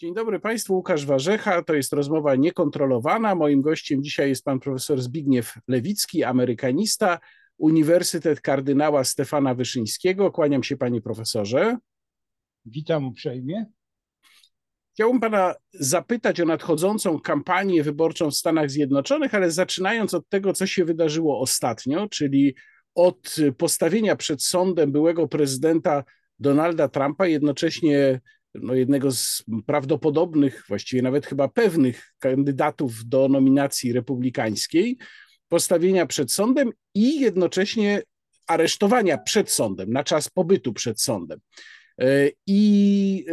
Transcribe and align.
Dzień 0.00 0.14
dobry 0.14 0.40
Państwu, 0.40 0.74
Łukasz 0.74 1.06
Warzecha. 1.06 1.62
To 1.62 1.74
jest 1.74 1.92
rozmowa 1.92 2.36
niekontrolowana. 2.36 3.34
Moim 3.34 3.62
gościem 3.62 4.02
dzisiaj 4.02 4.28
jest 4.28 4.44
pan 4.44 4.60
profesor 4.60 5.00
Zbigniew 5.00 5.54
Lewicki, 5.68 6.24
amerykanista, 6.24 7.18
Uniwersytet 7.56 8.40
Kardynała 8.40 9.04
Stefana 9.04 9.54
Wyszyńskiego. 9.54 10.30
Kłaniam 10.30 10.62
się 10.62 10.76
panie 10.76 11.00
profesorze. 11.00 11.76
Witam 12.64 13.06
uprzejmie. 13.06 13.66
Chciałbym 14.94 15.20
pana 15.20 15.54
zapytać 15.72 16.40
o 16.40 16.44
nadchodzącą 16.44 17.20
kampanię 17.20 17.82
wyborczą 17.82 18.30
w 18.30 18.34
Stanach 18.36 18.70
Zjednoczonych, 18.70 19.34
ale 19.34 19.50
zaczynając 19.50 20.14
od 20.14 20.28
tego, 20.28 20.52
co 20.52 20.66
się 20.66 20.84
wydarzyło 20.84 21.40
ostatnio, 21.40 22.08
czyli 22.08 22.54
od 22.94 23.36
postawienia 23.56 24.16
przed 24.16 24.42
sądem 24.42 24.92
byłego 24.92 25.28
prezydenta 25.28 26.04
Donalda 26.38 26.88
Trumpa, 26.88 27.26
jednocześnie 27.26 28.20
no, 28.62 28.74
jednego 28.74 29.12
z 29.12 29.44
prawdopodobnych, 29.66 30.64
właściwie 30.68 31.02
nawet 31.02 31.26
chyba 31.26 31.48
pewnych 31.48 32.14
kandydatów 32.18 33.04
do 33.04 33.28
nominacji 33.28 33.92
republikańskiej, 33.92 34.98
postawienia 35.48 36.06
przed 36.06 36.32
sądem 36.32 36.72
i 36.94 37.20
jednocześnie 37.20 38.02
aresztowania 38.46 39.18
przed 39.18 39.50
sądem, 39.50 39.92
na 39.92 40.04
czas 40.04 40.28
pobytu 40.28 40.72
przed 40.72 41.00
sądem. 41.00 41.40
E, 42.00 42.30
I 42.46 43.24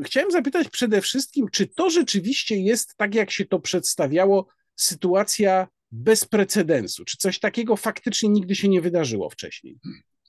e, 0.00 0.04
chciałem 0.04 0.30
zapytać 0.30 0.68
przede 0.68 1.00
wszystkim, 1.00 1.46
czy 1.52 1.66
to 1.66 1.90
rzeczywiście 1.90 2.56
jest, 2.56 2.96
tak 2.96 3.14
jak 3.14 3.30
się 3.30 3.44
to 3.44 3.60
przedstawiało, 3.60 4.46
sytuacja 4.76 5.68
bez 5.90 6.24
precedensu? 6.24 7.04
Czy 7.04 7.16
coś 7.16 7.38
takiego 7.38 7.76
faktycznie 7.76 8.28
nigdy 8.28 8.54
się 8.54 8.68
nie 8.68 8.80
wydarzyło 8.80 9.30
wcześniej? 9.30 9.78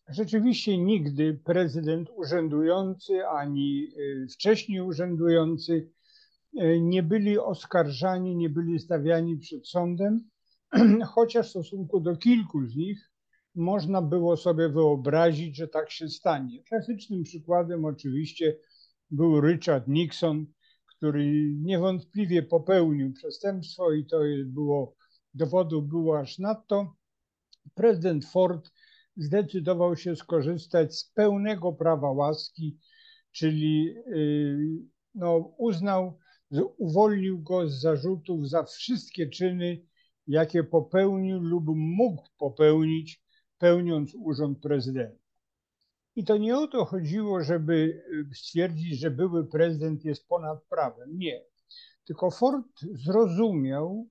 Rzeczywiście 0.09 0.77
nigdy 0.77 1.33
prezydent 1.33 2.09
urzędujący 2.15 3.27
ani 3.27 3.87
y, 3.97 4.27
wcześniej 4.33 4.81
urzędujący 4.81 5.91
y, 6.61 6.81
nie 6.81 7.03
byli 7.03 7.39
oskarżani, 7.39 8.35
nie 8.35 8.49
byli 8.49 8.79
stawiani 8.79 9.37
przed 9.37 9.67
sądem, 9.67 10.29
chociaż 11.15 11.47
w 11.47 11.49
stosunku 11.49 11.99
do 11.99 12.17
kilku 12.17 12.65
z 12.65 12.75
nich 12.75 13.11
można 13.55 14.01
było 14.01 14.37
sobie 14.37 14.69
wyobrazić, 14.69 15.55
że 15.55 15.67
tak 15.67 15.91
się 15.91 16.09
stanie. 16.09 16.63
Klasycznym 16.63 17.23
przykładem 17.23 17.85
oczywiście 17.85 18.57
był 19.11 19.41
Richard 19.41 19.87
Nixon, 19.87 20.45
który 20.85 21.53
niewątpliwie 21.61 22.43
popełnił 22.43 23.13
przestępstwo 23.13 23.93
i 23.93 24.05
to 24.05 24.19
było 24.45 24.95
dowodu 25.33 25.81
było 25.81 26.19
aż 26.19 26.39
nadto. 26.39 26.93
Prezydent 27.75 28.25
Ford 28.25 28.71
zdecydował 29.17 29.95
się 29.95 30.15
skorzystać 30.15 30.95
z 30.95 31.11
pełnego 31.11 31.73
prawa 31.73 32.11
łaski, 32.11 32.77
czyli 33.31 33.95
y, 34.07 34.57
no, 35.15 35.53
uznał, 35.57 36.19
uwolnił 36.77 37.41
go 37.41 37.69
z 37.69 37.81
zarzutów 37.81 38.49
za 38.49 38.63
wszystkie 38.63 39.29
czyny, 39.29 39.81
jakie 40.27 40.63
popełnił 40.63 41.39
lub 41.39 41.65
mógł 41.75 42.27
popełnić, 42.37 43.23
pełniąc 43.57 44.15
urząd 44.15 44.59
prezydenta. 44.59 45.27
I 46.15 46.23
to 46.23 46.37
nie 46.37 46.57
o 46.57 46.67
to 46.67 46.85
chodziło, 46.85 47.43
żeby 47.43 48.03
y, 48.33 48.35
stwierdzić, 48.35 48.99
że 48.99 49.11
były 49.11 49.47
prezydent 49.47 50.05
jest 50.05 50.27
ponad 50.27 50.63
prawem. 50.63 51.17
Nie. 51.17 51.43
Tylko 52.05 52.31
Ford 52.31 52.67
zrozumiał, 52.91 54.07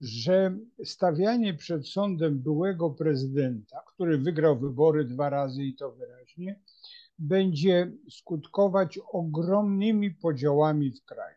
że 0.00 0.58
stawianie 0.84 1.54
przed 1.54 1.88
sądem 1.88 2.38
byłego 2.38 2.90
prezydenta, 2.90 3.82
który 3.94 4.18
wygrał 4.18 4.58
wybory 4.58 5.04
dwa 5.04 5.30
razy 5.30 5.64
i 5.64 5.74
to 5.74 5.92
wyraźnie, 5.92 6.60
będzie 7.18 7.92
skutkować 8.10 8.98
ogromnymi 9.12 10.10
podziałami 10.10 10.90
w 10.92 11.04
kraju. 11.04 11.36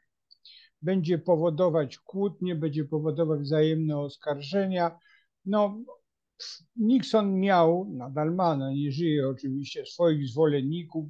Będzie 0.82 1.18
powodować 1.18 1.98
kłótnie, 1.98 2.56
będzie 2.56 2.86
powodować 2.86 3.42
wzajemne 3.42 4.00
oskarżenia. 4.00 5.00
No, 5.46 5.78
Nixon 6.76 7.40
miał, 7.40 7.86
nadal 7.90 8.36
ma, 8.36 8.58
no 8.58 8.72
nie 8.72 8.92
żyje 8.92 9.30
oczywiście, 9.30 9.86
swoich 9.86 10.28
zwolenników, 10.28 11.10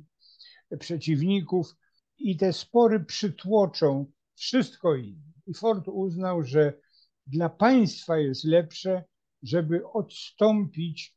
przeciwników 0.80 1.75
i 2.18 2.38
te 2.38 2.53
spory 2.53 3.00
przytłoczą 3.00 4.06
wszystko 4.36 4.96
inne. 4.96 5.31
I 5.47 5.53
Ford 5.53 5.88
uznał, 5.88 6.44
że 6.44 6.74
dla 7.28 7.50
państwa 7.50 8.18
jest 8.18 8.44
lepsze, 8.44 9.04
żeby 9.44 9.88
odstąpić 9.88 11.16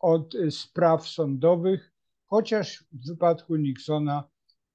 od 0.00 0.34
e, 0.34 0.50
spraw 0.50 1.08
sądowych, 1.08 1.92
chociaż 2.26 2.84
w 2.92 3.06
wypadku 3.06 3.56
Nixona 3.56 4.24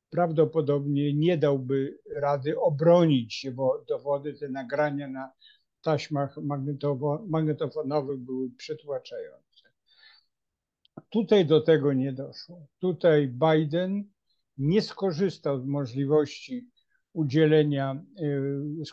prawdopodobnie 0.09 1.13
nie 1.13 1.37
dałby 1.37 1.99
rady 2.15 2.59
obronić 2.59 3.33
się, 3.33 3.51
bo 3.51 3.85
dowody, 3.87 4.33
te 4.33 4.49
nagrania 4.49 5.07
na 5.07 5.31
taśmach 5.81 6.37
magnetofonowych 7.27 8.19
były 8.19 8.51
przytłaczające. 8.57 9.69
Tutaj 11.09 11.45
do 11.45 11.61
tego 11.61 11.93
nie 11.93 12.13
doszło. 12.13 12.67
Tutaj 12.79 13.27
Biden 13.27 14.03
nie 14.57 14.81
skorzystał 14.81 15.61
z 15.61 15.65
możliwości 15.65 16.69
udzielenia, 17.15 18.03
y, 18.19 18.83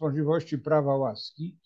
możliwości 0.00 0.58
prawa 0.58 0.96
łaski, 0.96 1.58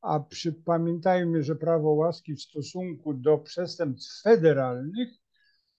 a 0.00 0.20
przy, 0.20 0.52
pamiętajmy, 0.52 1.42
że 1.42 1.56
prawo 1.56 1.90
łaski 1.90 2.34
w 2.34 2.42
stosunku 2.42 3.14
do 3.14 3.38
przestępstw 3.38 4.22
federalnych 4.22 5.08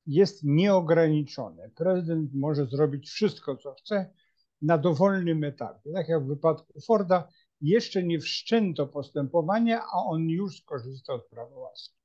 jest 0.05 0.43
nieograniczone. 0.43 1.69
Prezydent 1.75 2.33
może 2.33 2.65
zrobić 2.65 3.09
wszystko, 3.09 3.57
co 3.57 3.73
chce 3.73 4.13
na 4.61 4.77
dowolnym 4.77 5.43
etapie. 5.43 5.91
Tak 5.93 6.09
jak 6.09 6.23
w 6.23 6.27
wypadku 6.27 6.81
Forda, 6.81 7.27
jeszcze 7.61 8.03
nie 8.03 8.19
wszczęto 8.19 8.87
postępowania, 8.87 9.81
a 9.81 10.05
on 10.05 10.29
już 10.29 10.57
skorzystał 10.57 11.19
z 11.19 11.29
prawa 11.29 11.55
łaski. 11.55 11.95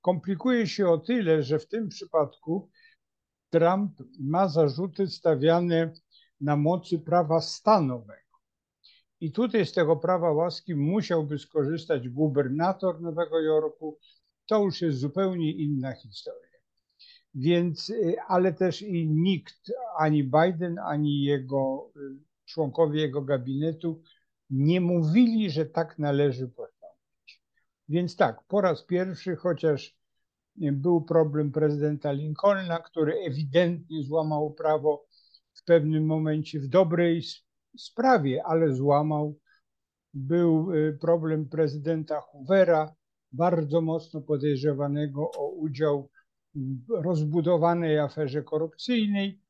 Komplikuje 0.00 0.66
się 0.66 0.88
o 0.88 0.98
tyle, 0.98 1.42
że 1.42 1.58
w 1.58 1.68
tym 1.68 1.88
przypadku 1.88 2.70
Trump 3.50 4.02
ma 4.20 4.48
zarzuty 4.48 5.06
stawiane 5.06 5.92
na 6.42 6.56
mocy 6.56 6.98
prawa 6.98 7.40
stanowego. 7.40 8.22
I 9.20 9.32
tutaj 9.32 9.66
z 9.66 9.72
tego 9.72 9.96
prawa 9.96 10.32
łaski 10.32 10.74
musiałby 10.74 11.38
skorzystać 11.38 12.08
gubernator 12.08 13.00
Nowego 13.00 13.40
Jorku. 13.40 13.98
To 14.46 14.64
już 14.64 14.80
jest 14.80 14.98
zupełnie 14.98 15.52
inna 15.52 15.92
historia. 15.92 16.58
Więc, 17.34 17.90
y, 17.90 18.16
ale 18.28 18.52
też 18.52 18.82
i 18.82 19.08
nikt, 19.08 19.72
ani 19.98 20.24
Biden, 20.24 20.78
ani 20.78 21.22
jego 21.22 21.90
y, 21.96 22.00
członkowie 22.44 23.00
jego 23.00 23.22
gabinetu 23.22 24.02
nie 24.50 24.80
mówili, 24.80 25.50
że 25.50 25.66
tak 25.66 25.98
należy 25.98 26.48
postąpić. 26.48 27.42
Więc 27.88 28.16
tak, 28.16 28.42
po 28.48 28.60
raz 28.60 28.82
pierwszy, 28.82 29.36
chociaż 29.36 29.96
był 30.56 31.02
problem 31.02 31.52
prezydenta 31.52 32.12
Lincolna, 32.12 32.78
który 32.78 33.14
ewidentnie 33.14 34.02
złamał 34.02 34.50
prawo, 34.50 35.06
w 35.54 35.64
pewnym 35.64 36.06
momencie 36.06 36.60
w 36.60 36.68
dobrej 36.68 37.22
sprawie, 37.78 38.42
ale 38.46 38.74
złamał. 38.74 39.38
Był 40.14 40.72
y, 40.72 40.98
problem 41.00 41.48
prezydenta 41.48 42.20
Hoovera, 42.20 42.94
bardzo 43.32 43.80
mocno 43.80 44.20
podejrzewanego 44.20 45.30
o 45.30 45.48
udział 45.48 46.10
w 46.54 47.02
rozbudowanej 47.02 47.98
aferze 47.98 48.42
korupcyjnej, 48.42 49.40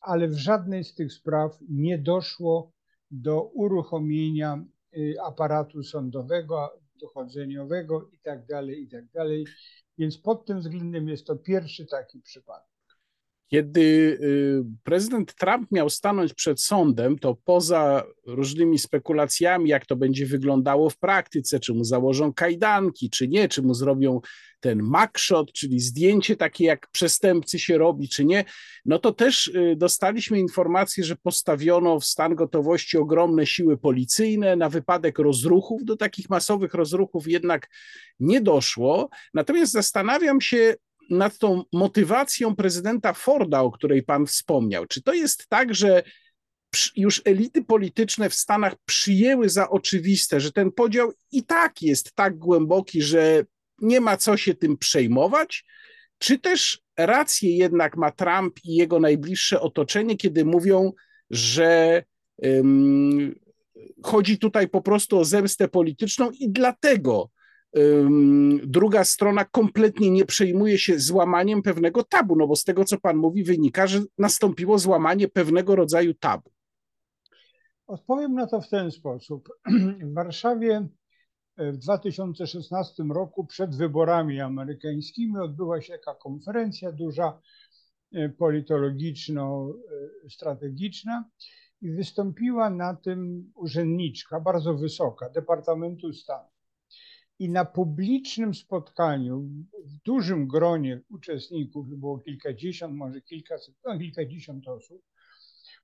ale 0.00 0.28
w 0.28 0.34
żadnej 0.34 0.84
z 0.84 0.94
tych 0.94 1.12
spraw 1.12 1.58
nie 1.68 1.98
doszło 1.98 2.72
do 3.10 3.42
uruchomienia 3.42 4.64
y, 4.96 5.14
aparatu 5.24 5.82
sądowego, 5.82 6.80
dochodzeniowego 7.00 8.10
itd., 8.12 8.46
tak 8.48 8.68
itd. 8.68 9.08
Tak 9.12 9.28
Więc 9.98 10.18
pod 10.18 10.46
tym 10.46 10.60
względem 10.60 11.08
jest 11.08 11.26
to 11.26 11.36
pierwszy 11.36 11.86
taki 11.86 12.20
przypadek. 12.20 12.69
Kiedy 13.50 13.80
y, 13.80 14.64
prezydent 14.82 15.34
Trump 15.34 15.72
miał 15.72 15.90
stanąć 15.90 16.34
przed 16.34 16.60
sądem, 16.60 17.18
to 17.18 17.36
poza 17.44 18.04
różnymi 18.26 18.78
spekulacjami, 18.78 19.70
jak 19.70 19.86
to 19.86 19.96
będzie 19.96 20.26
wyglądało 20.26 20.90
w 20.90 20.98
praktyce, 20.98 21.60
czy 21.60 21.74
mu 21.74 21.84
założą 21.84 22.32
kajdanki, 22.32 23.10
czy 23.10 23.28
nie, 23.28 23.48
czy 23.48 23.62
mu 23.62 23.74
zrobią 23.74 24.20
ten 24.60 24.82
mugshot, 24.82 25.52
czyli 25.52 25.80
zdjęcie 25.80 26.36
takie, 26.36 26.64
jak 26.64 26.90
przestępcy 26.90 27.58
się 27.58 27.78
robi, 27.78 28.08
czy 28.08 28.24
nie, 28.24 28.44
no 28.84 28.98
to 28.98 29.12
też 29.12 29.46
y, 29.46 29.74
dostaliśmy 29.76 30.38
informację, 30.38 31.04
że 31.04 31.16
postawiono 31.16 32.00
w 32.00 32.04
stan 32.04 32.34
gotowości 32.34 32.98
ogromne 32.98 33.46
siły 33.46 33.78
policyjne 33.78 34.56
na 34.56 34.68
wypadek 34.68 35.18
rozruchów. 35.18 35.84
Do 35.84 35.96
takich 35.96 36.30
masowych 36.30 36.74
rozruchów 36.74 37.28
jednak 37.28 37.68
nie 38.20 38.40
doszło. 38.40 39.08
Natomiast 39.34 39.72
zastanawiam 39.72 40.40
się, 40.40 40.74
nad 41.10 41.38
tą 41.38 41.62
motywacją 41.72 42.56
prezydenta 42.56 43.12
Forda, 43.12 43.60
o 43.60 43.70
której 43.70 44.02
pan 44.02 44.26
wspomniał. 44.26 44.86
Czy 44.86 45.02
to 45.02 45.12
jest 45.12 45.46
tak, 45.48 45.74
że 45.74 46.02
już 46.96 47.22
elity 47.24 47.64
polityczne 47.64 48.30
w 48.30 48.34
Stanach 48.34 48.74
przyjęły 48.86 49.48
za 49.48 49.70
oczywiste, 49.70 50.40
że 50.40 50.52
ten 50.52 50.72
podział 50.72 51.12
i 51.32 51.44
tak 51.44 51.82
jest 51.82 52.14
tak 52.14 52.38
głęboki, 52.38 53.02
że 53.02 53.44
nie 53.80 54.00
ma 54.00 54.16
co 54.16 54.36
się 54.36 54.54
tym 54.54 54.78
przejmować? 54.78 55.64
Czy 56.18 56.38
też 56.38 56.80
rację 56.96 57.56
jednak 57.56 57.96
ma 57.96 58.10
Trump 58.10 58.64
i 58.64 58.74
jego 58.74 59.00
najbliższe 59.00 59.60
otoczenie, 59.60 60.16
kiedy 60.16 60.44
mówią, 60.44 60.92
że 61.30 62.02
um, 62.36 63.34
chodzi 64.02 64.38
tutaj 64.38 64.68
po 64.68 64.82
prostu 64.82 65.18
o 65.18 65.24
zemstę 65.24 65.68
polityczną 65.68 66.30
i 66.30 66.50
dlatego 66.50 67.30
druga 68.64 69.04
strona 69.04 69.44
kompletnie 69.44 70.10
nie 70.10 70.24
przejmuje 70.24 70.78
się 70.78 70.98
złamaniem 70.98 71.62
pewnego 71.62 72.04
tabu, 72.04 72.36
no 72.36 72.46
bo 72.46 72.56
z 72.56 72.64
tego, 72.64 72.84
co 72.84 73.00
pan 73.00 73.16
mówi, 73.16 73.44
wynika, 73.44 73.86
że 73.86 74.00
nastąpiło 74.18 74.78
złamanie 74.78 75.28
pewnego 75.28 75.76
rodzaju 75.76 76.14
tabu. 76.14 76.50
Odpowiem 77.86 78.34
na 78.34 78.46
to 78.46 78.60
w 78.60 78.68
ten 78.68 78.90
sposób. 78.90 79.48
W 80.10 80.14
Warszawie 80.14 80.88
w 81.58 81.76
2016 81.76 83.02
roku 83.02 83.46
przed 83.46 83.76
wyborami 83.76 84.40
amerykańskimi 84.40 85.38
odbyła 85.38 85.80
się 85.80 85.92
taka 85.92 86.14
konferencja 86.14 86.92
duża, 86.92 87.40
e, 88.12 88.28
politologiczno-strategiczna 88.28 91.24
i 91.82 91.90
wystąpiła 91.90 92.70
na 92.70 92.96
tym 92.96 93.52
urzędniczka, 93.54 94.40
bardzo 94.40 94.74
wysoka, 94.74 95.30
Departamentu 95.30 96.12
Stanu. 96.12 96.49
I 97.40 97.48
na 97.48 97.64
publicznym 97.64 98.54
spotkaniu, 98.54 99.40
w 99.84 99.96
dużym 100.04 100.48
gronie 100.48 101.00
uczestników, 101.10 101.88
było 101.88 102.18
kilkadziesiąt, 102.18 102.94
może 102.94 103.20
kilkaset, 103.20 103.74
no 103.84 103.98
kilkadziesiąt 103.98 104.68
osób, 104.68 105.02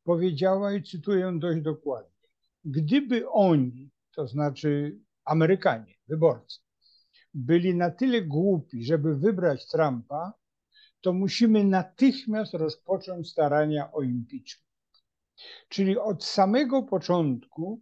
powiedziała 0.05 0.73
i 0.73 0.83
cytuję 0.83 1.33
dość 1.39 1.61
dokładnie. 1.61 2.29
Gdyby 2.65 3.29
oni, 3.29 3.91
to 4.15 4.27
znaczy 4.27 4.99
Amerykanie, 5.25 5.95
wyborcy, 6.09 6.61
byli 7.35 7.75
na 7.75 7.91
tyle 7.91 8.23
głupi, 8.23 8.85
żeby 8.85 9.17
wybrać 9.17 9.69
Trumpa, 9.69 10.33
to 11.01 11.13
musimy 11.13 11.65
natychmiast 11.65 12.55
rozpocząć 12.55 13.31
starania 13.31 13.93
o 13.93 14.03
impeachment. 14.03 14.67
Czyli 15.69 15.99
od 15.99 16.25
samego 16.25 16.83
początku 16.83 17.81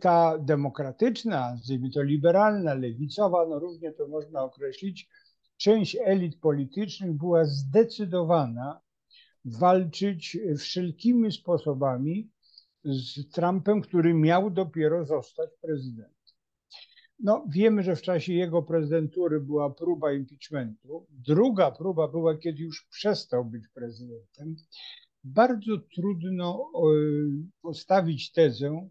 ta 0.00 0.38
demokratyczna, 0.38 1.50
nazwijmy 1.50 1.90
to 1.90 2.02
liberalna, 2.02 2.74
lewicowa, 2.74 3.46
no 3.46 3.58
równie 3.58 3.92
to 3.92 4.08
można 4.08 4.42
określić, 4.42 5.08
część 5.56 5.96
elit 6.04 6.40
politycznych 6.40 7.12
była 7.12 7.44
zdecydowana 7.44 8.80
walczyć 9.44 10.38
wszelkimi 10.58 11.32
sposobami 11.32 12.30
z 12.84 13.30
Trumpem, 13.30 13.80
który 13.80 14.14
miał 14.14 14.50
dopiero 14.50 15.04
zostać 15.04 15.50
prezydentem. 15.60 16.14
No, 17.18 17.44
wiemy, 17.48 17.82
że 17.82 17.96
w 17.96 18.02
czasie 18.02 18.32
jego 18.32 18.62
prezydentury 18.62 19.40
była 19.40 19.70
próba 19.70 20.12
impeachmentu. 20.12 21.06
Druga 21.10 21.70
próba 21.70 22.08
była, 22.08 22.38
kiedy 22.38 22.62
już 22.62 22.86
przestał 22.90 23.44
być 23.44 23.68
prezydentem. 23.68 24.56
Bardzo 25.24 25.78
trudno 25.94 26.70
postawić 27.62 28.32
tezę, 28.32 28.88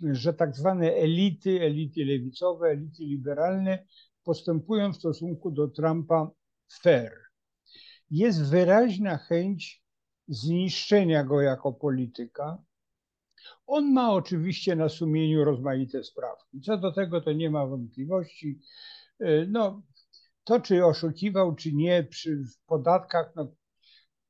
że 0.00 0.34
tak 0.34 0.56
zwane 0.56 0.94
elity, 0.94 1.60
elity 1.60 2.04
lewicowe, 2.04 2.68
elity 2.68 3.04
liberalne 3.04 3.86
postępują 4.24 4.92
w 4.92 4.96
stosunku 4.96 5.50
do 5.50 5.68
Trumpa 5.68 6.30
fair. 6.82 7.12
Jest 8.10 8.50
wyraźna 8.50 9.18
chęć 9.18 9.84
zniszczenia 10.28 11.24
go 11.24 11.40
jako 11.40 11.72
polityka, 11.72 12.58
on 13.66 13.92
ma 13.92 14.12
oczywiście 14.12 14.76
na 14.76 14.88
sumieniu 14.88 15.44
rozmaite 15.44 16.04
sprawki. 16.04 16.60
Co 16.60 16.78
do 16.78 16.92
tego 16.92 17.20
to 17.20 17.32
nie 17.32 17.50
ma 17.50 17.66
wątpliwości. 17.66 18.60
E, 19.20 19.46
no, 19.46 19.82
to 20.44 20.60
czy 20.60 20.84
oszukiwał, 20.84 21.54
czy 21.54 21.72
nie 21.72 22.04
przy 22.04 22.42
podatkach, 22.66 23.32
no, 23.36 23.54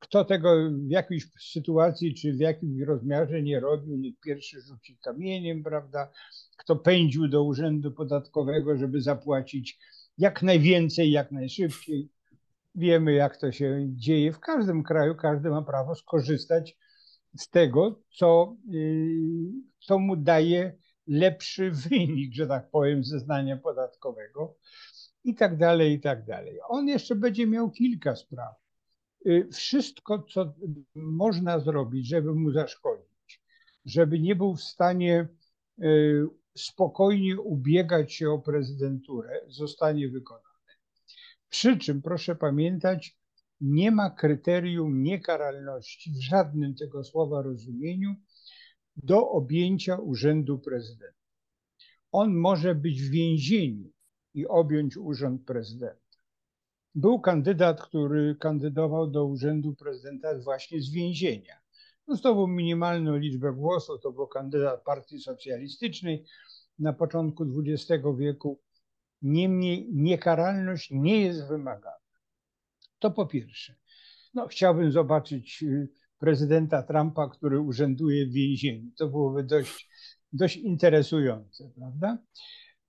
kto 0.05 0.25
tego 0.25 0.71
w 0.71 0.91
jakiejś 0.91 1.27
sytuacji 1.53 2.15
czy 2.15 2.33
w 2.33 2.41
jakimś 2.41 2.83
rozmiarze 2.83 3.43
nie 3.43 3.61
robił, 3.61 3.97
niech 3.97 4.21
pierwszy 4.21 4.61
rzuci 4.61 4.99
kamieniem, 5.05 5.63
prawda? 5.63 6.11
Kto 6.57 6.77
pędził 6.77 7.29
do 7.29 7.43
urzędu 7.43 7.93
podatkowego, 7.93 8.77
żeby 8.77 9.01
zapłacić 9.01 9.79
jak 10.19 10.43
najwięcej, 10.43 11.11
jak 11.11 11.33
najszybciej. 11.33 12.09
Wiemy, 12.75 13.13
jak 13.13 13.37
to 13.37 13.53
się 13.53 13.87
dzieje 13.89 14.33
w 14.33 14.41
każdym 14.41 14.83
kraju, 14.83 15.15
każdy 15.15 15.51
ma 15.51 15.63
prawo 15.63 15.95
skorzystać 15.95 16.77
z 17.39 17.49
tego, 17.51 18.01
co, 18.19 18.57
y, 18.75 19.53
co 19.81 19.99
mu 19.99 20.17
daje 20.17 20.79
lepszy 21.07 21.71
wynik, 21.91 22.35
że 22.35 22.47
tak 22.47 22.71
powiem, 22.71 23.05
zeznania 23.05 23.57
podatkowego 23.57 24.57
i 25.25 25.35
tak 25.35 25.57
dalej, 25.57 25.93
i 25.93 26.01
tak 26.01 26.25
dalej. 26.25 26.59
On 26.69 26.89
jeszcze 26.89 27.15
będzie 27.15 27.47
miał 27.47 27.71
kilka 27.71 28.17
spraw. 28.17 28.64
Y, 29.27 29.49
wszystko, 29.53 30.19
co 30.23 30.55
można 30.95 31.61
zrobić, 31.61 32.09
żeby 32.09 32.35
mu 32.35 32.53
zaszkodzić, 32.53 33.43
żeby 33.85 34.21
nie 34.21 34.37
był 34.37 34.55
w 34.55 34.63
stanie 34.63 35.29
y, 35.83 36.27
spokojnie 36.57 37.41
ubiegać 37.41 38.13
się 38.13 38.31
o 38.31 38.39
prezydenturę, 38.39 39.41
zostanie 39.49 40.09
wykonane. 40.09 40.45
Przy 41.49 41.79
czym 41.79 42.03
proszę 42.03 42.37
pamiętać, 42.37 43.19
nie 43.61 43.91
ma 43.91 44.11
kryterium 44.11 45.03
niekaralności 45.03 46.11
w 46.11 46.23
żadnym 46.23 46.75
tego 46.75 47.05
słowa 47.05 47.43
rozumieniu 47.43 48.15
do 48.97 49.31
objęcia 49.31 49.97
urzędu 49.97 50.59
prezydenta. 50.59 51.19
On 52.13 52.35
może 52.35 52.75
być 52.75 53.03
w 53.03 53.11
więzieniu 53.11 53.91
i 54.35 54.47
objąć 54.47 54.97
urząd 54.97 55.45
prezydenta. 55.45 56.04
Był 56.95 57.21
kandydat, 57.21 57.83
który 57.83 58.37
kandydował 58.41 59.07
do 59.11 59.25
urzędu 59.25 59.75
prezydenta 59.75 60.39
właśnie 60.39 60.81
z 60.81 60.91
więzienia. 60.91 61.55
No, 62.09 62.17
zdobył 62.17 62.47
minimalną 62.47 63.17
liczbę 63.17 63.53
głosów, 63.53 64.01
to 64.01 64.13
był 64.13 64.27
kandydat 64.27 64.85
Partii 64.85 65.21
Socjalistycznej 65.21 66.25
na 66.79 66.93
początku 66.93 67.45
XX 67.45 68.05
wieku. 68.19 68.61
Niemniej 69.23 69.89
niekaralność 69.93 70.91
nie 70.91 71.21
jest 71.21 71.49
wymagana. 71.49 71.97
To 72.99 73.11
po 73.11 73.27
pierwsze. 73.27 73.75
No, 74.35 74.47
chciałbym 74.47 74.93
zobaczyć 74.93 75.63
y, 75.63 75.89
prezydenta 76.19 76.83
Trumpa, 76.83 77.29
który 77.29 77.61
urzęduje 77.61 78.27
w 78.27 78.33
więzieniu. 78.33 78.91
To 78.99 79.09
byłoby 79.09 79.45
dość, 79.45 79.89
dość 80.33 80.57
interesujące, 80.57 81.71
prawda? 81.77 82.19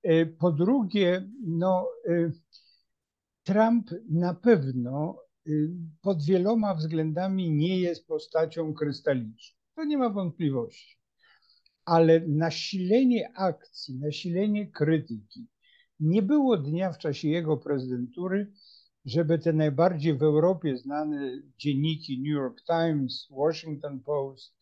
Y, 0.06 0.36
po 0.40 0.52
drugie, 0.52 1.30
no, 1.48 1.88
y, 2.10 2.32
Trump 3.46 3.92
na 4.10 4.34
pewno 4.34 5.20
pod 6.02 6.26
wieloma 6.26 6.76
względami 6.76 7.52
nie 7.52 7.80
jest 7.80 8.08
postacią 8.08 8.74
krystaliczną. 8.74 9.58
To 9.76 9.86
nie 9.86 9.98
ma 9.98 10.10
wątpliwości. 10.10 10.98
Ale 11.86 12.20
nasilenie 12.28 13.32
akcji, 13.36 14.00
nasilenie 14.00 14.72
krytyki, 14.72 15.48
nie 16.00 16.22
było 16.22 16.58
dnia 16.58 16.92
w 16.92 16.98
czasie 16.98 17.28
jego 17.28 17.58
prezydentury, 17.58 18.52
żeby 19.06 19.40
te 19.40 19.54
najbardziej 19.54 20.18
w 20.18 20.24
Europie 20.24 20.78
znane 20.78 21.42
dzienniki 21.58 22.18
New 22.18 22.34
York 22.34 22.62
Times, 22.66 23.28
Washington 23.32 24.00
Post, 24.00 24.56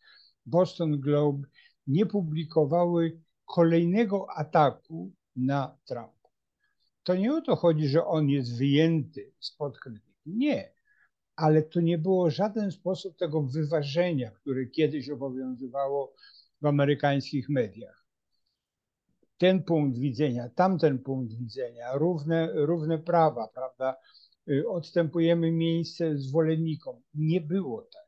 Boston 0.46 1.00
Globe 1.00 1.48
nie 1.86 2.06
publikowały 2.06 3.20
kolejnego 3.44 4.26
ataku 4.36 5.12
na 5.36 5.78
Trumpa. 5.84 6.23
To 7.04 7.14
nie 7.14 7.34
o 7.34 7.40
to 7.40 7.56
chodzi, 7.56 7.88
że 7.88 8.06
on 8.06 8.28
jest 8.28 8.58
wyjęty 8.58 9.32
spod 9.40 9.78
krytyki. 9.78 10.12
Nie, 10.26 10.72
ale 11.36 11.62
to 11.62 11.80
nie 11.80 11.98
było 11.98 12.30
żaden 12.30 12.70
sposób 12.70 13.16
tego 13.16 13.42
wyważenia, 13.42 14.30
które 14.30 14.66
kiedyś 14.66 15.10
obowiązywało 15.10 16.14
w 16.60 16.66
amerykańskich 16.66 17.48
mediach. 17.48 18.04
Ten 19.38 19.62
punkt 19.62 19.98
widzenia, 19.98 20.48
tamten 20.48 20.98
punkt 20.98 21.34
widzenia, 21.34 21.92
równe, 21.92 22.52
równe 22.52 22.98
prawa, 22.98 23.48
prawda? 23.48 23.96
Y, 24.48 24.68
odstępujemy 24.68 25.52
miejsce 25.52 26.18
zwolennikom. 26.18 27.02
Nie 27.14 27.40
było 27.40 27.82
tak. 27.82 28.04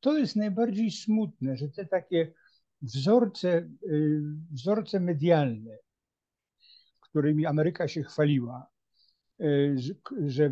To 0.00 0.18
jest 0.18 0.36
najbardziej 0.36 0.90
smutne, 0.90 1.56
że 1.56 1.68
te 1.68 1.86
takie 1.86 2.32
wzorce, 2.82 3.68
y, 3.88 4.22
wzorce 4.52 5.00
medialne, 5.00 5.78
którymi 7.14 7.46
Ameryka 7.46 7.88
się 7.88 8.02
chwaliła, 8.02 8.66
y, 9.40 9.76
że 10.26 10.50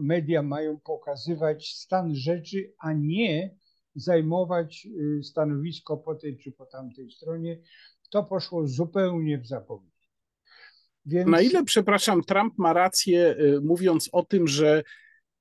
media, 0.00 0.42
mają 0.42 0.80
pokazywać 0.80 1.74
stan 1.74 2.14
rzeczy, 2.14 2.72
a 2.78 2.92
nie 2.92 3.54
zajmować 3.94 4.88
stanowisko 5.22 5.96
po 5.96 6.14
tej 6.14 6.38
czy 6.38 6.52
po 6.52 6.66
tamtej 6.66 7.10
stronie, 7.10 7.60
to 8.10 8.24
poszło 8.24 8.66
zupełnie 8.66 9.38
w 9.38 9.46
zapomnienie. 9.46 9.94
Więc... 11.06 11.30
Na 11.30 11.40
ile, 11.40 11.64
przepraszam, 11.64 12.22
Trump 12.22 12.58
ma 12.58 12.72
rację, 12.72 13.36
y, 13.40 13.60
mówiąc 13.60 14.08
o 14.12 14.22
tym, 14.22 14.48
że 14.48 14.82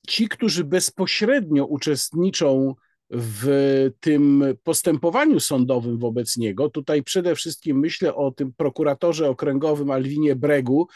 ci, 0.08 0.30
którzy 0.30 0.64
bezpośrednio 0.64 1.66
uczestniczą 1.66 2.76
w 3.10 3.90
tym 4.00 4.44
postępowaniu 4.64 5.40
sądowym 5.40 5.98
wobec 5.98 6.38
niego, 6.38 6.70
tutaj 6.70 7.04
przede 7.04 7.36
wszystkim 7.36 7.80
myślę 7.80 8.16
o 8.16 8.32
tym 8.32 8.54
prokuratorze 8.58 9.30
okręgowym 9.30 9.92
Alwinie 9.92 10.36
Bregu 10.36 10.88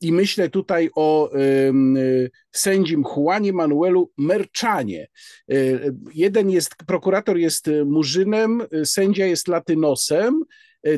I 0.00 0.12
myślę 0.12 0.50
tutaj 0.50 0.90
o 0.94 1.30
sędzim 2.52 3.04
Juanie 3.16 3.52
Manuelu 3.52 4.10
Merczanie. 4.18 5.08
Y, 5.52 5.94
jeden 6.14 6.50
jest, 6.50 6.74
prokurator 6.86 7.38
jest 7.38 7.70
murzynem, 7.86 8.62
sędzia 8.84 9.26
jest 9.26 9.48
latynosem. 9.48 10.44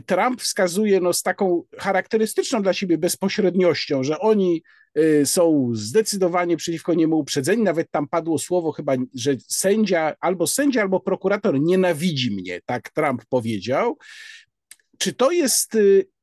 Trump 0.07 0.43
wskazuje 0.43 1.01
no, 1.01 1.13
z 1.13 1.23
taką 1.23 1.63
charakterystyczną 1.79 2.63
dla 2.63 2.73
siebie 2.73 2.99
bezpośredniością, 2.99 4.03
że 4.03 4.19
oni 4.19 4.63
są 5.25 5.71
zdecydowanie 5.75 6.57
przeciwko 6.57 6.95
niemu 6.95 7.19
uprzedzeni. 7.19 7.63
Nawet 7.63 7.91
tam 7.91 8.09
padło 8.09 8.39
słowo 8.39 8.73
chyba, 8.73 8.93
że 9.15 9.37
sędzia 9.49 10.15
albo 10.21 10.47
sędzia, 10.47 10.83
albo 10.83 11.01
prokurator 11.01 11.61
nienawidzi 11.61 12.31
mnie, 12.31 12.61
tak 12.67 12.91
Trump 12.91 13.25
powiedział. 13.29 13.99
Czy 14.99 15.13
to 15.13 15.31
jest 15.31 15.77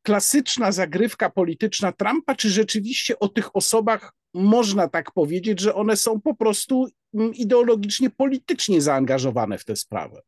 klasyczna 0.03 0.72
zagrywka 0.72 1.30
polityczna 1.30 1.92
Trumpa, 1.92 2.36
czy 2.36 2.50
rzeczywiście 2.50 3.20
o 3.20 3.27
tych 3.27 3.56
osobach 3.56 4.13
można 4.34 4.88
tak 4.88 5.12
powiedzieć, 5.12 5.60
że 5.60 5.75
one 5.75 5.98
są 5.98 6.22
po 6.22 6.36
prostu 6.36 6.88
mm, 7.13 7.34
ideologicznie, 7.34 8.10
politycznie 8.10 8.82
zaangażowane 8.82 9.58
w 9.58 9.65
tę 9.65 9.75
sprawę? 9.75 10.22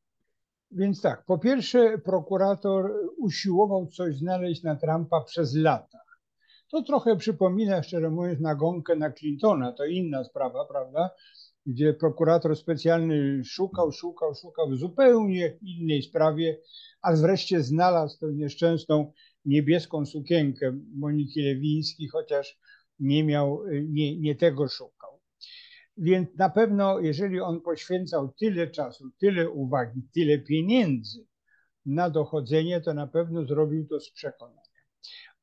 Więc 0.71 1.01
tak, 1.01 1.25
po 1.25 1.37
pierwsze, 1.37 1.97
prokurator 1.97 2.91
usiłował 3.17 3.87
coś 3.87 4.17
znaleźć 4.17 4.63
na 4.63 4.75
Trumpa 4.75 5.21
przez 5.21 5.55
lata. 5.55 6.04
To 6.75 6.81
trochę 6.81 7.15
przypomina, 7.15 7.83
szczerze 7.83 8.09
mówiąc, 8.09 8.39
nagonkę 8.39 8.95
na 8.95 9.11
Clintona. 9.11 9.71
To 9.71 9.85
inna 9.85 10.23
sprawa, 10.23 10.65
prawda? 10.65 11.09
Gdzie 11.65 11.93
prokurator 11.93 12.55
specjalny 12.55 13.43
szukał, 13.45 13.91
szukał, 13.91 14.35
szukał 14.35 14.69
w 14.69 14.77
zupełnie 14.77 15.57
innej 15.61 16.01
sprawie, 16.01 16.57
a 17.01 17.13
wreszcie 17.15 17.63
znalazł 17.63 18.19
tę 18.19 18.33
nieszczęsną 18.33 19.11
niebieską 19.45 20.05
sukienkę 20.05 20.79
Moniki 20.95 21.41
Lewińskiej, 21.41 22.07
chociaż 22.07 22.59
nie 22.99 23.23
miał, 23.23 23.63
nie, 23.89 24.19
nie 24.19 24.35
tego 24.35 24.67
szukał. 24.67 25.19
Więc 25.97 26.29
na 26.37 26.49
pewno, 26.49 26.99
jeżeli 26.99 27.39
on 27.39 27.61
poświęcał 27.61 28.33
tyle 28.39 28.67
czasu, 28.67 29.11
tyle 29.19 29.49
uwagi, 29.49 30.01
tyle 30.13 30.39
pieniędzy 30.39 31.25
na 31.85 32.09
dochodzenie, 32.09 32.81
to 32.81 32.93
na 32.93 33.07
pewno 33.07 33.45
zrobił 33.45 33.87
to 33.87 33.99
z 33.99 34.11
przekonania. 34.11 34.64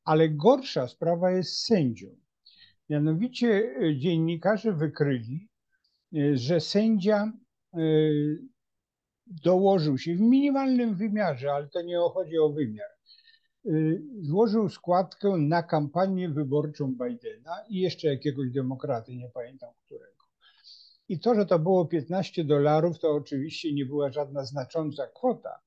Ale 0.03 0.29
gorsza 0.29 0.87
sprawa 0.87 1.31
jest 1.31 1.57
z 1.57 1.65
sędzią. 1.65 2.07
Mianowicie 2.89 3.47
e, 3.47 3.97
dziennikarze 3.97 4.73
wykryli, 4.73 5.49
e, 6.15 6.37
że 6.37 6.59
sędzia 6.59 7.33
e, 7.73 7.79
dołożył 9.27 9.97
się 9.97 10.15
w 10.15 10.21
minimalnym 10.21 10.95
wymiarze, 10.95 11.53
ale 11.53 11.67
to 11.67 11.81
nie 11.81 11.97
chodzi 12.13 12.37
o 12.37 12.49
wymiar, 12.49 12.93
Y, 13.65 14.01
złożył 14.21 14.69
składkę 14.69 15.29
na 15.29 15.63
kampanię 15.63 16.29
wyborczą 16.29 16.87
Bidena 16.87 17.55
i 17.69 17.79
jeszcze 17.79 18.07
jakiegoś 18.07 18.51
demokraty, 18.51 19.15
nie 19.15 19.29
pamiętam 19.29 19.69
którego. 19.85 20.23
I 21.09 21.19
to, 21.19 21.35
że 21.35 21.45
to 21.45 21.59
było 21.59 21.85
15 21.85 22.43
dolarów, 22.43 22.99
to 22.99 23.11
oczywiście 23.11 23.73
nie 23.73 23.85
była 23.85 24.11
żadna 24.11 24.45
znacząca 24.45 25.07
kwota, 25.07 25.59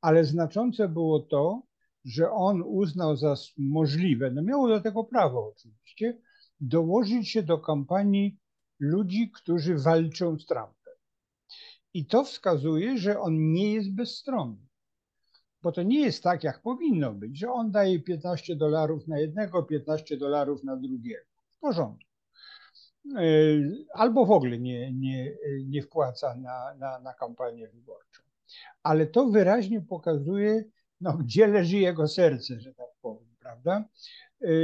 ale 0.00 0.24
znaczące 0.24 0.88
było 0.88 1.20
to, 1.20 1.62
że 2.04 2.30
on 2.30 2.62
uznał 2.66 3.16
za 3.16 3.34
możliwe, 3.58 4.30
no 4.30 4.42
miało 4.42 4.68
do 4.68 4.80
tego 4.80 5.04
prawo 5.04 5.52
oczywiście, 5.56 6.18
dołożyć 6.60 7.28
się 7.28 7.42
do 7.42 7.58
kampanii 7.58 8.38
ludzi, 8.78 9.30
którzy 9.30 9.78
walczą 9.78 10.38
z 10.38 10.46
Trumpem. 10.46 10.94
I 11.94 12.06
to 12.06 12.24
wskazuje, 12.24 12.98
że 12.98 13.20
on 13.20 13.52
nie 13.52 13.72
jest 13.72 13.94
bezstronny 13.94 14.70
bo 15.62 15.72
to 15.72 15.82
nie 15.82 16.00
jest 16.00 16.22
tak, 16.22 16.44
jak 16.44 16.62
powinno 16.62 17.12
być, 17.12 17.38
że 17.38 17.52
on 17.52 17.70
daje 17.70 18.00
15 18.00 18.56
dolarów 18.56 19.08
na 19.08 19.18
jednego, 19.18 19.62
15 19.62 20.16
dolarów 20.16 20.64
na 20.64 20.76
drugiego. 20.76 21.24
W 21.50 21.58
porządku. 21.58 22.10
E, 23.16 23.22
albo 23.94 24.26
w 24.26 24.30
ogóle 24.30 24.58
nie, 24.58 24.92
nie, 24.92 25.36
nie 25.66 25.82
wpłaca 25.82 26.34
na, 26.34 26.74
na, 26.74 26.98
na 26.98 27.14
kampanię 27.14 27.68
wyborczą. 27.68 28.22
Ale 28.82 29.06
to 29.06 29.26
wyraźnie 29.26 29.80
pokazuje, 29.80 30.64
no, 31.00 31.18
gdzie 31.18 31.46
leży 31.46 31.78
jego 31.78 32.08
serce, 32.08 32.60
że 32.60 32.74
tak 32.74 32.88
powiem, 33.02 33.28
prawda? 33.40 33.84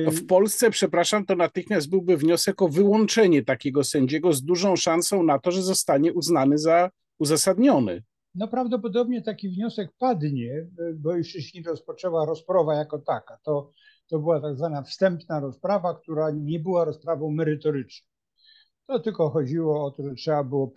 No 0.05 0.11
w 0.11 0.26
Polsce, 0.26 0.71
przepraszam, 0.71 1.26
to 1.26 1.37
natychmiast 1.37 1.90
byłby 1.90 2.16
wniosek 2.16 2.62
o 2.62 2.69
wyłączenie 2.69 3.45
takiego 3.45 3.85
sędziego 3.85 4.33
z 4.33 4.43
dużą 4.43 4.76
szansą 4.76 5.23
na 5.23 5.38
to, 5.38 5.50
że 5.50 5.62
zostanie 5.62 6.12
uznany 6.12 6.59
za 6.59 6.90
uzasadniony. 7.19 8.02
No 8.35 8.49
prawdopodobnie 8.49 9.23
taki 9.23 9.49
wniosek 9.49 9.90
padnie, 9.99 10.66
bo 10.95 11.14
już 11.14 11.55
nie 11.55 11.62
rozpoczęła 11.62 12.25
rozprawa 12.25 12.75
jako 12.75 12.99
taka. 12.99 13.38
To, 13.43 13.73
to 14.09 14.19
była 14.19 14.40
tak 14.40 14.57
zwana 14.57 14.83
wstępna 14.83 15.40
rozprawa, 15.40 15.95
która 15.95 16.31
nie 16.31 16.61
była 16.61 16.85
rozprawą 16.85 17.31
merytoryczną. 17.31 18.09
To 18.87 19.00
tylko 19.00 19.31
chodziło 19.31 19.87
o 19.87 19.90
to, 19.90 20.02
że 20.02 20.14
trzeba 20.14 20.45
było 20.45 20.73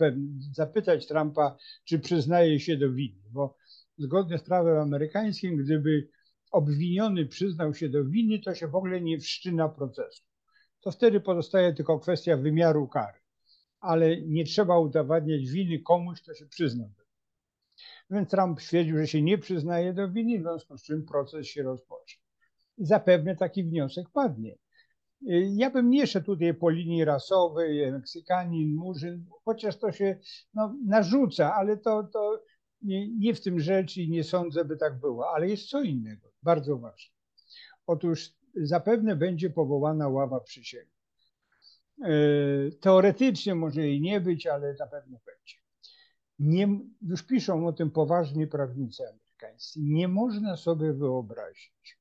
zapytać 0.54 1.08
Trumpa, 1.08 1.58
czy 1.86 2.00
przyznaje 2.00 2.60
się 2.60 2.78
do 2.78 2.92
winy, 2.92 3.22
bo 3.32 3.56
zgodnie 4.00 4.38
z 4.38 4.44
prawem 4.44 4.78
amerykańskim, 4.78 5.58
gdyby 5.58 6.10
obwiniony 6.52 7.26
przyznał 7.26 7.74
się 7.74 7.90
do 7.90 8.06
winy, 8.06 8.40
to 8.40 8.56
się 8.56 8.68
w 8.68 8.76
ogóle 8.76 9.02
nie 9.02 9.20
wszczyna 9.20 9.70
procesu. 9.70 10.24
To 10.82 10.92
wtedy 10.92 11.20
pozostaje 11.20 11.74
tylko 11.74 12.00
kwestia 12.00 12.38
wymiaru 12.38 12.88
kary, 12.88 13.20
ale 13.80 14.22
nie 14.22 14.46
trzeba 14.46 14.80
udowadniać 14.80 15.50
winy 15.50 15.80
komuś, 15.80 16.22
kto 16.22 16.34
się 16.34 16.46
przyznał 16.46 16.90
więc 18.10 18.30
Trump 18.30 18.62
stwierdził, 18.62 18.98
że 18.98 19.08
się 19.08 19.22
nie 19.22 19.38
przyznaje 19.38 19.94
do 19.94 20.10
winy, 20.10 20.40
w 20.40 20.42
związku 20.42 20.78
z 20.78 20.84
czym 20.84 21.06
proces 21.06 21.48
się 21.48 21.64
rozpocznie. 21.64 22.24
Zapewne 22.78 23.36
taki 23.36 23.64
wniosek 23.64 24.10
padnie. 24.14 24.56
Ja 25.56 25.70
bym 25.70 25.90
nie 25.90 26.08
szedł 26.08 26.26
tutaj 26.26 26.54
po 26.54 26.70
linii 26.70 27.06
rasowej, 27.06 27.92
Meksykanin, 27.92 28.76
Murzyn, 28.76 29.26
chociaż 29.46 29.78
to 29.78 29.92
się 29.92 30.20
no, 30.54 30.76
narzuca, 30.86 31.56
ale 31.56 31.78
to, 31.78 32.04
to 32.04 32.44
nie, 32.82 33.10
nie 33.10 33.34
w 33.34 33.42
tym 33.42 33.60
rzecz 33.60 33.98
i 33.98 34.10
nie 34.10 34.24
sądzę, 34.24 34.66
by 34.66 34.78
tak 34.78 35.00
było. 35.00 35.30
Ale 35.30 35.50
jest 35.50 35.70
co 35.70 35.82
innego, 35.82 36.32
bardzo 36.44 36.78
ważne. 36.78 37.16
Otóż 37.88 38.34
zapewne 38.56 39.16
będzie 39.16 39.50
powołana 39.50 40.08
ława 40.08 40.40
przysięgłych. 40.40 41.00
E, 42.04 42.12
teoretycznie 42.82 43.56
może 43.56 43.82
jej 43.82 44.02
nie 44.02 44.22
być, 44.22 44.48
ale 44.48 44.76
na 44.80 44.88
pewno 44.88 45.20
będzie 45.26 45.60
nie, 46.40 46.80
już 47.02 47.24
piszą 47.24 47.68
o 47.68 47.74
tym 47.74 47.92
poważni 47.92 48.48
prawnicy 48.48 49.04
amerykańscy, 49.10 49.80
nie 49.82 50.08
można 50.08 50.58
sobie 50.58 50.94
wyobrazić 50.94 52.00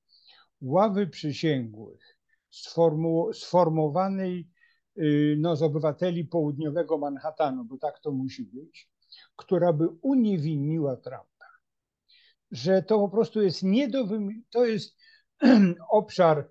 ławy 0.61 1.07
przysięgłych 1.07 2.19
sformu, 2.51 3.33
sformowanej 3.33 4.51
y, 4.99 5.37
no, 5.39 5.57
z 5.57 5.63
obywateli 5.63 6.25
południowego 6.25 6.99
Manhattanu, 6.99 7.65
bo 7.65 7.79
tak 7.79 8.01
to 8.01 8.11
musi 8.11 8.45
być, 8.45 8.91
która 9.37 9.73
by 9.73 9.89
uniewinniła 10.03 10.97
Trumpa. 10.97 11.47
Że 12.51 12.83
to 12.83 12.99
po 12.99 13.09
prostu 13.09 13.43
jest 13.43 13.63
nie 13.63 13.89
do 13.89 14.09
to 14.51 14.67
jest 14.67 14.97
obszar 15.91 16.51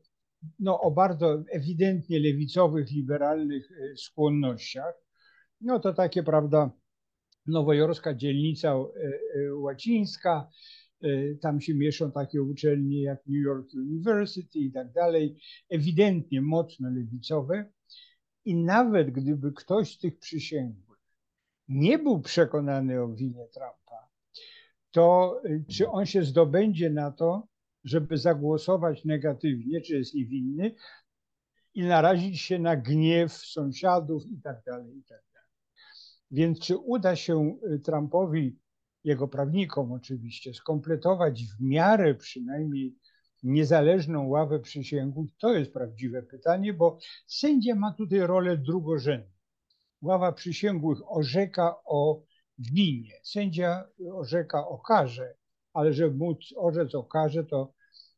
no, 0.60 0.82
o 0.82 0.92
bardzo 0.92 1.44
ewidentnie 1.52 2.20
lewicowych, 2.20 2.92
liberalnych 2.92 3.72
y, 3.72 3.98
skłonnościach. 3.98 4.94
No 5.62 5.80
to 5.80 5.94
takie, 5.94 6.24
prawda, 6.24 6.72
nowojorska 7.48 8.14
dzielnica 8.14 8.72
e, 8.72 8.80
e, 9.40 9.56
łacińska, 9.56 10.50
e, 11.02 11.36
tam 11.36 11.62
się 11.62 11.74
mieszczą 11.74 12.12
takie 12.12 12.42
uczelnie 12.42 13.02
jak 13.02 13.28
New 13.28 13.44
York 13.44 13.74
University 13.74 14.60
i 14.60 14.72
tak 14.72 14.92
dalej, 14.92 15.38
ewidentnie 15.70 16.42
mocno 16.42 16.90
lewicowe. 16.90 17.72
I 18.46 18.56
nawet 18.56 19.12
gdyby 19.12 19.52
ktoś 19.52 19.94
z 19.94 20.00
tych 20.00 20.20
przysięgłych 20.20 20.87
nie 21.68 22.00
był 22.00 22.22
przekonany 22.22 23.02
o 23.02 23.08
winie 23.08 23.48
Trumpa, 23.54 24.10
to 24.92 25.42
czy 25.70 25.90
on 25.90 26.06
się 26.06 26.24
zdobędzie 26.24 26.90
na 26.90 27.12
to, 27.12 27.48
żeby 27.84 28.18
zagłosować 28.18 29.06
negatywnie, 29.06 29.82
czy 29.82 29.98
jest 29.98 30.14
niewinny 30.14 30.76
i 31.74 31.84
narazić 31.84 32.42
się 32.42 32.60
na 32.60 32.76
gniew 32.76 33.34
sąsiadów 33.34 34.26
i 34.26 34.42
tak 34.42 34.64
dalej, 34.66 34.98
i 34.98 35.04
tak 35.04 35.28
więc 36.32 36.60
czy 36.60 36.78
uda 36.78 37.16
się 37.16 37.58
y, 37.74 37.80
Trumpowi, 37.80 38.60
jego 39.04 39.28
prawnikom 39.28 39.92
oczywiście, 39.92 40.54
skompletować 40.54 41.44
w 41.44 41.62
miarę 41.62 42.16
przynajmniej 42.16 42.96
niezależną 43.44 44.28
ławę 44.28 44.60
przysięgłych, 44.60 45.30
to 45.38 45.54
jest 45.54 45.74
prawdziwe 45.74 46.24
pytanie, 46.24 46.74
bo 46.74 46.98
sędzia 47.28 47.76
ma 47.76 47.94
tutaj 47.94 48.20
rolę 48.20 48.58
drugorzędną. 48.58 49.37
Ława 50.02 50.32
przysięgłych 50.32 51.12
orzeka 51.12 51.76
o 51.86 52.22
winie, 52.58 53.14
sędzia 53.24 53.84
orzeka 54.14 54.68
o 54.68 54.78
karze, 54.78 55.36
ale 55.74 55.94
żeby 55.94 56.18
móc 56.18 56.54
orzec 56.56 56.96
o 56.96 57.04
karze, 57.04 57.44
to 57.44 57.74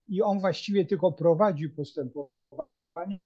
i 0.07 0.21
on 0.21 0.39
właściwie 0.39 0.85
tylko 0.85 1.11
prowadzi 1.11 1.69
postępowanie, 1.69 3.19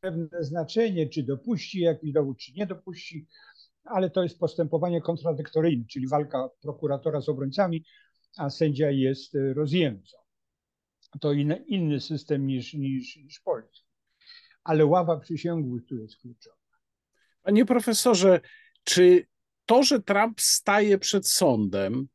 pewne 0.00 0.44
znaczenie, 0.44 1.08
czy 1.08 1.22
dopuści 1.22 1.80
jakiś 1.80 2.12
dowód, 2.12 2.38
czy 2.38 2.52
nie 2.52 2.66
dopuści, 2.66 3.26
ale 3.84 4.10
to 4.10 4.22
jest 4.22 4.38
postępowanie 4.38 5.00
kontradyktoryjne, 5.00 5.84
czyli 5.90 6.08
walka 6.08 6.48
prokuratora 6.62 7.20
z 7.20 7.28
obrońcami, 7.28 7.84
a 8.38 8.50
sędzia 8.50 8.90
jest 8.90 9.36
rozjemcą. 9.54 10.16
to 11.20 11.32
inny, 11.32 11.56
inny 11.56 12.00
system 12.00 12.46
niż, 12.46 12.74
niż, 12.74 13.16
niż 13.16 13.40
polski. 13.40 13.83
Ale 14.64 14.86
ława 14.86 15.16
przysięgłych 15.16 15.86
tu 15.86 15.96
jest 15.96 16.16
kluczowa. 16.16 16.56
Panie 17.42 17.64
profesorze, 17.64 18.40
czy 18.84 19.26
to, 19.66 19.82
że 19.82 20.02
Trump 20.02 20.40
staje 20.40 20.98
przed 20.98 21.28
sądem, 21.28 22.08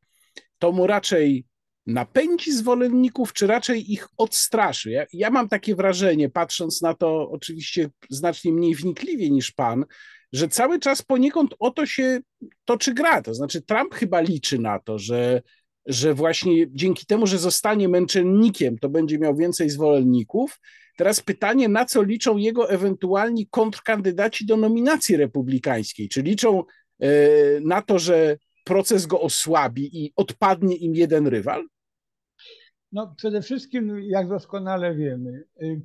to 0.58 0.72
mu 0.72 0.86
raczej 0.86 1.44
napędzi 1.86 2.52
zwolenników, 2.52 3.32
czy 3.32 3.46
raczej 3.46 3.92
ich 3.92 4.08
odstraszy? 4.16 4.90
Ja, 4.90 5.06
ja, 5.12 5.30
mam 5.30 5.48
takie 5.48 5.74
wrażenie, 5.74 6.28
patrząc 6.28 6.82
na 6.82 6.94
to 6.94 7.30
oczywiście 7.30 7.90
znacznie 8.10 8.52
mniej 8.52 8.74
wnikliwie 8.74 9.30
niż 9.30 9.52
pan, 9.52 9.84
że 10.32 10.48
cały 10.48 10.78
czas 10.78 11.02
poniekąd 11.02 11.54
o 11.58 11.70
to 11.70 11.86
się 11.86 12.20
toczy 12.64 12.94
gra. 12.94 13.22
To 13.22 13.34
znaczy, 13.34 13.62
Trump 13.62 13.94
chyba 13.94 14.20
liczy 14.20 14.58
na 14.58 14.78
to, 14.78 14.98
że, 14.98 15.42
że 15.86 16.14
właśnie 16.14 16.66
dzięki 16.70 17.06
temu, 17.06 17.26
że 17.26 17.38
zostanie 17.38 17.88
męczennikiem, 17.88 18.78
to 18.78 18.88
będzie 18.88 19.18
miał 19.18 19.36
więcej 19.36 19.70
zwolenników. 19.70 20.60
Teraz 21.00 21.20
pytanie, 21.20 21.68
na 21.68 21.84
co 21.84 22.02
liczą 22.02 22.36
jego 22.36 22.70
ewentualni 22.70 23.46
kontrkandydaci 23.46 24.46
do 24.46 24.56
nominacji 24.56 25.16
republikańskiej? 25.16 26.08
Czy 26.08 26.22
liczą 26.22 26.64
e, 26.98 27.10
na 27.60 27.82
to, 27.82 27.98
że 27.98 28.36
proces 28.64 29.06
go 29.06 29.20
osłabi 29.20 30.04
i 30.04 30.12
odpadnie 30.16 30.76
im 30.76 30.94
jeden 30.94 31.26
rywal? 31.26 31.64
No 32.92 33.14
przede 33.16 33.42
wszystkim, 33.42 34.00
jak 34.02 34.28
doskonale 34.28 34.94
wiemy, 34.94 35.44
y, 35.62 35.82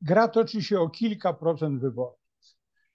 gra 0.00 0.28
toczy 0.28 0.62
się 0.62 0.80
o 0.80 0.90
kilka 0.90 1.32
procent 1.32 1.80
wyborów. 1.80 2.20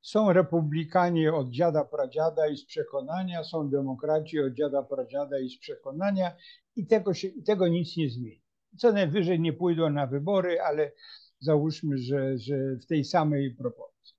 Są 0.02 0.34
republikanie 0.34 1.34
od 1.34 1.50
dziada 1.50 1.86
pradziada 1.86 2.48
i 2.48 2.58
z 2.58 2.66
przekonania, 2.66 3.44
są 3.44 3.70
demokraci 3.70 4.40
od 4.40 4.54
dziada 4.54 4.84
pradziada 4.84 5.40
i 5.40 5.50
z 5.50 5.60
przekonania 5.60 6.32
i 6.76 6.88
tego, 6.88 7.14
się, 7.14 7.30
tego 7.46 7.68
nic 7.68 7.98
nie 7.98 8.10
zmieni. 8.10 8.42
Co 8.78 8.92
najwyżej 8.92 9.40
nie 9.40 9.54
pójdą 9.54 9.90
na 9.90 10.08
wybory, 10.08 10.62
ale 10.62 10.92
załóżmy, 11.40 11.98
że, 11.98 12.38
że 12.38 12.76
w 12.76 12.86
tej 12.86 13.04
samej 13.04 13.56
proporcji. 13.56 14.16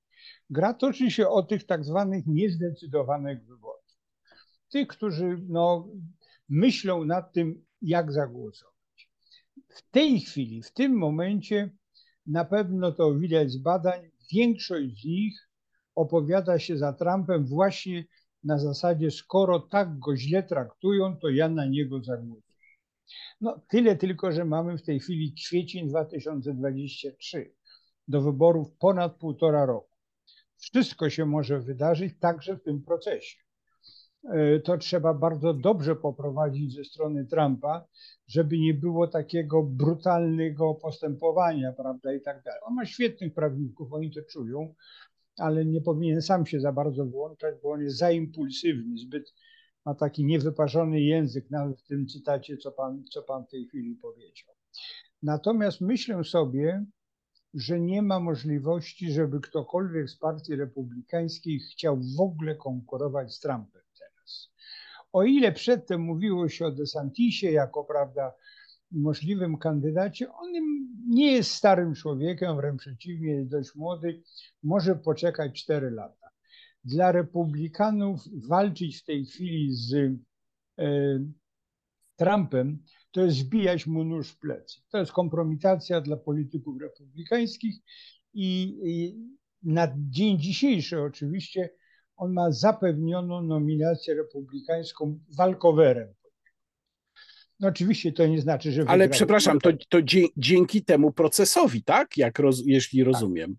Gra 0.51 0.75
toczy 0.75 1.11
się 1.11 1.29
o 1.29 1.43
tych 1.43 1.65
tak 1.65 1.85
zwanych 1.85 2.27
niezdecydowanych 2.27 3.47
wyborców. 3.47 3.99
Tych, 4.73 4.89
którzy 4.89 5.39
no, 5.49 5.89
myślą 6.49 7.05
nad 7.05 7.33
tym, 7.33 7.65
jak 7.83 8.13
zagłosować. 8.13 9.11
W 9.69 9.91
tej 9.91 10.21
chwili, 10.21 10.63
w 10.63 10.73
tym 10.73 10.93
momencie, 10.93 11.71
na 12.27 12.45
pewno 12.45 12.93
to 12.93 13.15
widać 13.15 13.51
z 13.51 13.57
badań, 13.57 14.11
większość 14.33 15.03
z 15.03 15.05
nich 15.05 15.49
opowiada 15.95 16.59
się 16.59 16.79
za 16.79 16.93
Trumpem 16.93 17.47
właśnie 17.47 18.05
na 18.45 18.59
zasadzie, 18.59 19.11
skoro 19.11 19.61
tak 19.61 19.99
go 19.99 20.17
źle 20.17 20.43
traktują, 20.43 21.17
to 21.17 21.29
ja 21.29 21.49
na 21.49 21.67
niego 21.67 22.03
zagłosuję. 22.03 22.48
No 23.41 23.61
tyle 23.69 23.97
tylko, 23.97 24.33
że 24.33 24.45
mamy 24.45 24.79
w 24.79 24.83
tej 24.83 25.01
chwili 25.01 25.35
kwiecień 25.35 25.89
2023, 25.89 27.55
do 28.09 28.23
wyborów 28.23 28.73
ponad 28.79 29.17
półtora 29.17 29.67
roku. 29.67 29.97
Wszystko 30.57 31.11
się 31.11 31.27
może 31.27 31.61
wydarzyć 31.61 32.15
także 32.21 32.57
w 32.57 32.63
tym 32.63 32.83
procesie. 32.83 33.39
E, 34.25 34.61
to 34.61 34.79
trzeba 34.79 35.15
bardzo 35.15 35.55
dobrze 35.55 35.97
poprowadzić 35.97 36.75
ze 36.75 36.85
strony 36.85 37.27
Trumpa, 37.27 37.87
żeby 38.27 38.59
nie 38.59 38.75
było 38.75 39.07
takiego 39.07 39.63
brutalnego 39.63 40.75
postępowania, 40.75 41.73
prawda, 41.73 42.13
i 42.13 42.21
tak 42.21 42.43
dalej. 42.43 42.61
On 42.65 42.75
ma 42.75 42.87
świetnych 42.87 43.35
prawników, 43.35 43.93
oni 43.93 44.11
to 44.11 44.21
czują, 44.31 44.75
ale 45.39 45.65
nie 45.65 45.81
powinien 45.81 46.23
sam 46.23 46.47
się 46.47 46.61
za 46.61 46.73
bardzo 46.73 47.07
włączać, 47.07 47.55
bo 47.63 47.71
on 47.71 47.81
jest 47.81 47.97
za 47.97 48.11
impulsywny, 48.11 48.99
zbyt 48.99 49.35
ma 49.89 49.95
taki 49.95 50.25
niewyparzony 50.25 51.01
język, 51.01 51.51
nawet 51.51 51.81
w 51.81 51.87
tym 51.87 52.07
cytacie, 52.07 52.57
co 52.57 52.73
pan, 52.73 53.05
co 53.05 53.23
pan 53.23 53.45
w 53.45 53.49
tej 53.49 53.67
chwili 53.67 53.95
powiedział. 53.95 54.55
Natomiast 55.23 55.81
myślę 55.81 56.25
sobie, 56.25 56.85
że 57.55 57.81
nie 57.81 58.03
ma 58.03 58.21
możliwości, 58.21 59.13
żeby 59.13 59.41
ktokolwiek 59.41 60.11
z 60.11 60.17
partii 60.17 60.57
republikańskiej 60.57 61.61
chciał 61.61 61.99
w 62.17 62.21
ogóle 62.21 62.55
konkurować 62.55 63.35
z 63.35 63.41
Trumpem 63.41 63.83
teraz. 63.99 64.51
O 65.13 65.23
ile 65.23 65.53
przedtem 65.53 66.01
mówiło 66.01 66.49
się 66.49 66.67
o 66.67 66.71
DeSantisie 66.71 67.51
jako, 67.51 67.85
prawda, 67.85 68.33
możliwym 68.93 69.59
kandydacie, 69.59 70.33
on 70.33 70.49
nie 71.09 71.33
jest 71.33 71.51
starym 71.51 71.95
człowiekiem, 71.95 72.57
wręcz 72.57 72.81
przeciwnie, 72.81 73.33
jest 73.33 73.51
dość 73.51 73.75
młody, 73.75 74.23
może 74.63 74.97
poczekać 74.97 75.63
4 75.63 75.91
lata. 75.91 76.28
Dla 76.85 77.13
republikanów 77.13 78.21
walczyć 78.49 78.99
w 78.99 79.05
tej 79.05 79.27
chwili 79.27 79.73
z 79.73 79.95
e, 80.79 81.25
Trumpem 82.17 82.83
to 83.11 83.25
jest 83.25 83.37
zbijać 83.37 83.87
mu 83.87 84.05
nóż 84.05 84.29
w 84.29 84.39
plecy. 84.39 84.81
To 84.91 84.99
jest 84.99 85.13
kompromitacja 85.13 86.01
dla 86.01 86.17
polityków 86.17 86.81
republikańskich 86.81 87.75
i, 88.35 88.79
i 88.85 89.17
na 89.63 89.95
dzień 89.97 90.41
dzisiejszy 90.41 91.01
oczywiście 91.01 91.71
on 92.17 92.33
ma 92.33 92.53
zapewnioną 92.53 93.43
nominację 93.43 94.15
republikańską 94.15 95.21
walkowerem 95.37 96.15
no 97.61 97.69
oczywiście 97.69 98.13
to 98.13 98.27
nie 98.27 98.41
znaczy, 98.41 98.73
że. 98.73 98.85
Ale 98.87 99.09
przepraszam, 99.09 99.61
to, 99.61 99.71
to 99.89 99.99
dzięki 100.37 100.85
temu 100.85 101.13
procesowi, 101.13 101.83
tak? 101.83 102.17
Jak 102.17 102.39
roz, 102.39 102.63
jeśli 102.67 102.99
tak. 102.99 103.07
rozumiem. 103.07 103.57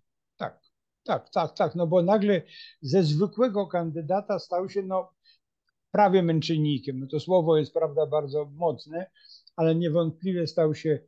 Tak, 1.03 1.29
tak, 1.29 1.53
tak. 1.53 1.75
No 1.75 1.87
bo 1.87 2.01
nagle 2.01 2.41
ze 2.81 3.03
zwykłego 3.03 3.67
kandydata 3.67 4.39
stał 4.39 4.69
się 4.69 4.83
no, 4.83 5.13
prawie 5.91 6.23
męczennikiem. 6.23 6.99
No 6.99 7.07
to 7.07 7.19
słowo 7.19 7.57
jest 7.57 7.73
prawda 7.73 8.05
bardzo 8.05 8.45
mocne, 8.45 9.11
ale 9.55 9.75
niewątpliwie 9.75 10.47
stał 10.47 10.75
się 10.75 10.99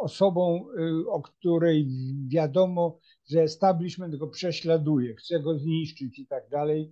osobą, 0.00 0.64
y, 0.78 1.10
o 1.10 1.22
której 1.22 1.88
wiadomo, 2.28 2.98
że 3.30 3.42
establishment 3.42 4.16
go 4.16 4.28
prześladuje, 4.28 5.14
chce 5.14 5.40
go 5.40 5.58
zniszczyć 5.58 6.18
i 6.18 6.26
tak 6.26 6.48
dalej, 6.48 6.90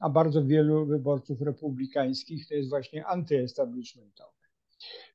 a 0.00 0.10
bardzo 0.10 0.44
wielu 0.44 0.86
wyborców 0.86 1.40
republikańskich 1.40 2.48
to 2.48 2.54
jest 2.54 2.68
właśnie 2.68 3.06
antyestablishmentowe. 3.06 4.32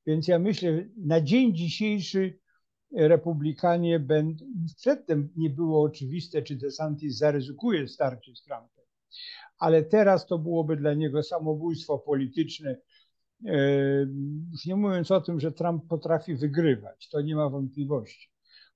Więc 0.05 0.27
ja 0.27 0.39
myślę, 0.39 0.85
na 0.97 1.21
dzień 1.21 1.55
dzisiejszy 1.55 2.39
republikanie 2.93 3.99
będą, 3.99 4.45
przedtem 4.77 5.29
nie 5.37 5.49
było 5.49 5.83
oczywiste, 5.83 6.41
czy 6.41 6.55
DeSantis 6.55 7.17
zaryzykuje 7.17 7.87
starcie 7.87 8.35
z 8.35 8.43
Trumpem, 8.43 8.85
ale 9.59 9.83
teraz 9.83 10.25
to 10.25 10.37
byłoby 10.37 10.77
dla 10.77 10.93
niego 10.93 11.23
samobójstwo 11.23 11.99
polityczne. 11.99 12.77
E, 13.45 13.57
już 14.51 14.65
nie 14.65 14.75
mówiąc 14.75 15.11
o 15.11 15.21
tym, 15.21 15.39
że 15.39 15.51
Trump 15.51 15.87
potrafi 15.89 16.35
wygrywać, 16.35 17.09
to 17.09 17.21
nie 17.21 17.35
ma 17.35 17.49
wątpliwości. 17.49 18.29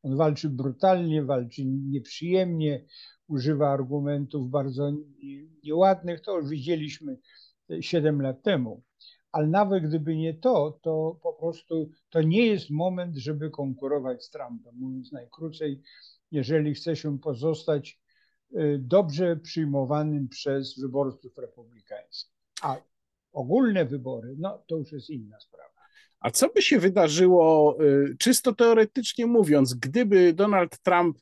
On 0.03 0.17
walczy 0.17 0.49
brutalnie, 0.49 1.23
walczy 1.23 1.65
nieprzyjemnie, 1.65 2.85
używa 3.27 3.69
argumentów 3.69 4.49
bardzo 4.49 4.91
nieładnych. 5.63 6.21
To 6.21 6.37
już 6.37 6.49
widzieliśmy 6.49 7.17
7 7.81 8.21
lat 8.21 8.43
temu 8.43 8.83
ale 9.31 9.47
nawet 9.47 9.83
gdyby 9.83 10.15
nie 10.15 10.33
to, 10.33 10.79
to 10.81 11.19
po 11.23 11.33
prostu 11.33 11.89
to 12.09 12.21
nie 12.21 12.45
jest 12.45 12.69
moment, 12.69 13.15
żeby 13.15 13.49
konkurować 13.49 14.23
z 14.23 14.29
Trumpem. 14.29 14.75
Mówiąc 14.75 15.11
najkrócej, 15.11 15.81
jeżeli 16.31 16.73
chce 16.73 16.95
się 16.95 17.19
pozostać 17.19 17.99
y, 18.51 18.79
dobrze 18.81 19.35
przyjmowanym 19.35 20.29
przez 20.29 20.79
wyborców 20.79 21.37
republikańskich. 21.37 22.35
A 22.61 22.77
ogólne 23.33 23.85
wybory, 23.85 24.35
no 24.39 24.63
to 24.67 24.77
już 24.77 24.91
jest 24.91 25.09
inna 25.09 25.39
sprawa. 25.39 25.67
A 26.19 26.31
co 26.31 26.49
by 26.49 26.61
się 26.61 26.79
wydarzyło, 26.79 27.77
y, 27.83 28.15
czysto 28.19 28.55
teoretycznie 28.55 29.25
mówiąc, 29.25 29.73
gdyby 29.73 30.33
Donald 30.33 30.79
Trump 30.79 31.17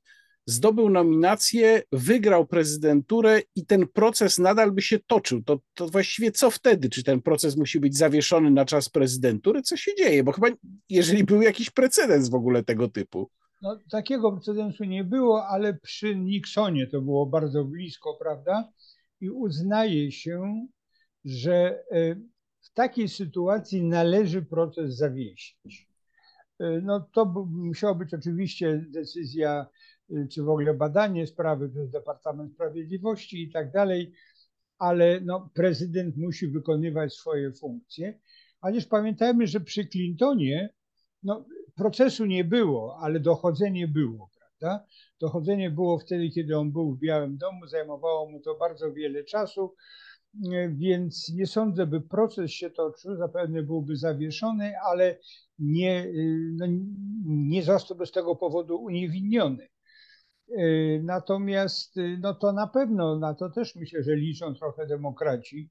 zdobył 0.45 0.89
nominację, 0.89 1.83
wygrał 1.91 2.47
prezydenturę 2.47 3.41
i 3.55 3.65
ten 3.65 3.87
proces 3.87 4.39
nadal 4.39 4.71
by 4.71 4.81
się 4.81 4.99
toczył. 4.99 5.43
To, 5.43 5.59
to 5.73 5.87
właściwie 5.87 6.31
co 6.31 6.51
wtedy? 6.51 6.89
Czy 6.89 7.03
ten 7.03 7.21
proces 7.21 7.57
musi 7.57 7.79
być 7.79 7.97
zawieszony 7.97 8.51
na 8.51 8.65
czas 8.65 8.89
prezydentury? 8.89 9.61
Co 9.61 9.77
się 9.77 9.95
dzieje? 9.95 10.23
Bo 10.23 10.31
chyba, 10.31 10.47
jeżeli 10.89 11.23
był 11.23 11.41
jakiś 11.41 11.69
precedens 11.69 12.29
w 12.29 12.35
ogóle 12.35 12.63
tego 12.63 12.87
typu. 12.87 13.29
No, 13.61 13.79
takiego 13.91 14.31
precedensu 14.31 14.83
nie 14.83 15.03
było, 15.03 15.47
ale 15.47 15.73
przy 15.73 16.15
Nixonie 16.15 16.87
to 16.87 17.01
było 17.01 17.25
bardzo 17.25 17.65
blisko, 17.65 18.17
prawda? 18.19 18.69
I 19.21 19.29
uznaje 19.29 20.11
się, 20.11 20.67
że 21.25 21.83
e, 21.91 22.15
w 22.61 22.73
takiej 22.73 23.09
sytuacji 23.09 23.83
należy 23.83 24.41
proces 24.41 24.97
zawiesić. 24.97 25.89
E, 26.59 26.81
no 26.81 27.09
to 27.13 27.45
musiała 27.49 27.95
być 27.95 28.13
oczywiście 28.13 28.85
decyzja 28.89 29.65
czy 30.31 30.43
w 30.43 30.49
ogóle 30.49 30.73
badanie 30.73 31.27
sprawy 31.27 31.69
przez 31.69 31.89
Departament 31.89 32.53
Sprawiedliwości 32.53 33.43
i 33.43 33.51
tak 33.51 33.71
dalej, 33.71 34.13
ale 34.77 35.21
no, 35.21 35.49
prezydent 35.53 36.17
musi 36.17 36.47
wykonywać 36.47 37.13
swoje 37.13 37.53
funkcje. 37.53 38.19
Chociaż 38.61 38.85
pamiętajmy, 38.85 39.47
że 39.47 39.59
przy 39.59 39.87
Clintonie 39.87 40.69
no, 41.23 41.45
procesu 41.75 42.25
nie 42.25 42.43
było, 42.43 42.97
ale 43.01 43.19
dochodzenie 43.19 43.87
było, 43.87 44.29
prawda? 44.37 44.85
Dochodzenie 45.19 45.71
było 45.71 45.99
wtedy, 45.99 46.29
kiedy 46.29 46.57
on 46.57 46.71
był 46.71 46.95
w 46.95 46.99
Białym 46.99 47.37
Domu, 47.37 47.67
zajmowało 47.67 48.29
mu 48.31 48.39
to 48.39 48.55
bardzo 48.55 48.93
wiele 48.93 49.23
czasu. 49.23 49.73
więc 50.69 51.31
nie 51.35 51.47
sądzę, 51.47 51.87
by 51.87 52.01
proces 52.01 52.51
się 52.51 52.69
toczył, 52.69 53.15
zapewne 53.15 53.63
byłby 53.63 53.95
zawieszony, 53.95 54.73
ale 54.89 55.19
nie, 55.59 56.13
no, 56.51 56.65
nie 57.25 57.63
zostałby 57.63 58.05
z 58.05 58.11
tego 58.11 58.35
powodu 58.35 58.77
uniewinniony. 58.77 59.67
Natomiast 61.01 61.95
no 62.19 62.33
to 62.33 62.51
na 62.51 62.67
pewno, 62.67 63.19
na 63.19 63.33
to 63.33 63.49
też 63.49 63.75
myślę, 63.75 64.03
że 64.03 64.15
liczą 64.15 64.55
trochę 64.55 64.87
demokraci, 64.87 65.69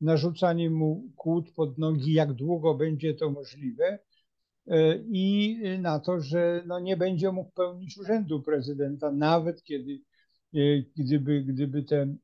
narzucanie 0.00 0.70
mu 0.70 1.04
kłód 1.16 1.50
pod 1.56 1.78
nogi, 1.78 2.12
jak 2.12 2.32
długo 2.32 2.74
będzie 2.74 3.14
to 3.14 3.30
możliwe 3.30 3.98
i 5.06 5.58
na 5.80 6.00
to, 6.00 6.20
że 6.20 6.62
no 6.66 6.80
nie 6.80 6.96
będzie 6.96 7.32
mógł 7.32 7.50
pełnić 7.50 7.98
urzędu 7.98 8.42
prezydenta, 8.42 9.12
nawet 9.12 9.62
kiedy, 9.62 10.00
gdyby, 10.96 11.42
gdyby 11.42 11.82
te 11.82 12.14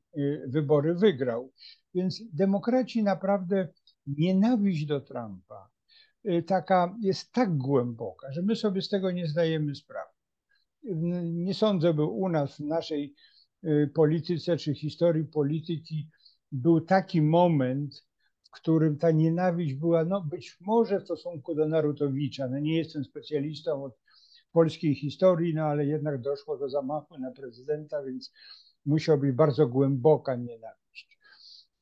wybory 0.47 0.95
wygrał. 0.95 1.51
Więc 1.93 2.23
demokraci 2.33 3.03
naprawdę 3.03 3.67
nienawiść 4.07 4.85
do 4.85 5.01
Trumpa 5.01 5.69
taka 6.47 6.95
jest 7.01 7.31
tak 7.31 7.57
głęboka, 7.57 8.31
że 8.31 8.41
my 8.41 8.55
sobie 8.55 8.81
z 8.81 8.89
tego 8.89 9.11
nie 9.11 9.27
zdajemy 9.27 9.75
sprawy. 9.75 10.20
Nie 11.23 11.53
sądzę, 11.53 11.93
by 11.93 12.03
u 12.03 12.29
nas, 12.29 12.55
w 12.55 12.59
naszej 12.59 13.15
y, 13.63 13.91
polityce 13.93 14.57
czy 14.57 14.73
historii 14.73 15.25
polityki 15.25 16.09
był 16.51 16.81
taki 16.81 17.21
moment, 17.21 18.05
w 18.43 18.51
którym 18.51 18.97
ta 18.97 19.11
nienawiść 19.11 19.73
była, 19.73 20.05
no 20.05 20.21
być 20.21 20.57
może 20.61 20.99
w 20.99 21.03
stosunku 21.03 21.55
do 21.55 21.67
Narutowicza. 21.67 22.47
No 22.47 22.59
nie 22.59 22.77
jestem 22.77 23.03
specjalistą 23.03 23.83
od 23.83 23.97
polskiej 24.51 24.95
historii, 24.95 25.53
no 25.53 25.63
ale 25.63 25.85
jednak 25.85 26.21
doszło 26.21 26.57
do 26.57 26.69
zamachu 26.69 27.17
na 27.19 27.31
prezydenta, 27.31 28.03
więc 28.03 28.33
musiał 28.85 29.17
być 29.17 29.31
bardzo 29.31 29.67
głęboka 29.67 30.35
nienawiść 30.35 30.81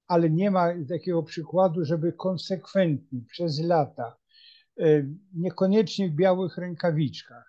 ale 0.09 0.29
nie 0.29 0.51
ma 0.51 0.67
takiego 0.89 1.23
przykładu, 1.23 1.85
żeby 1.85 2.13
konsekwentnie 2.13 3.21
przez 3.27 3.59
lata, 3.59 4.17
e, 4.79 4.83
niekoniecznie 5.33 6.09
w 6.09 6.15
białych 6.15 6.57
rękawiczkach, 6.57 7.48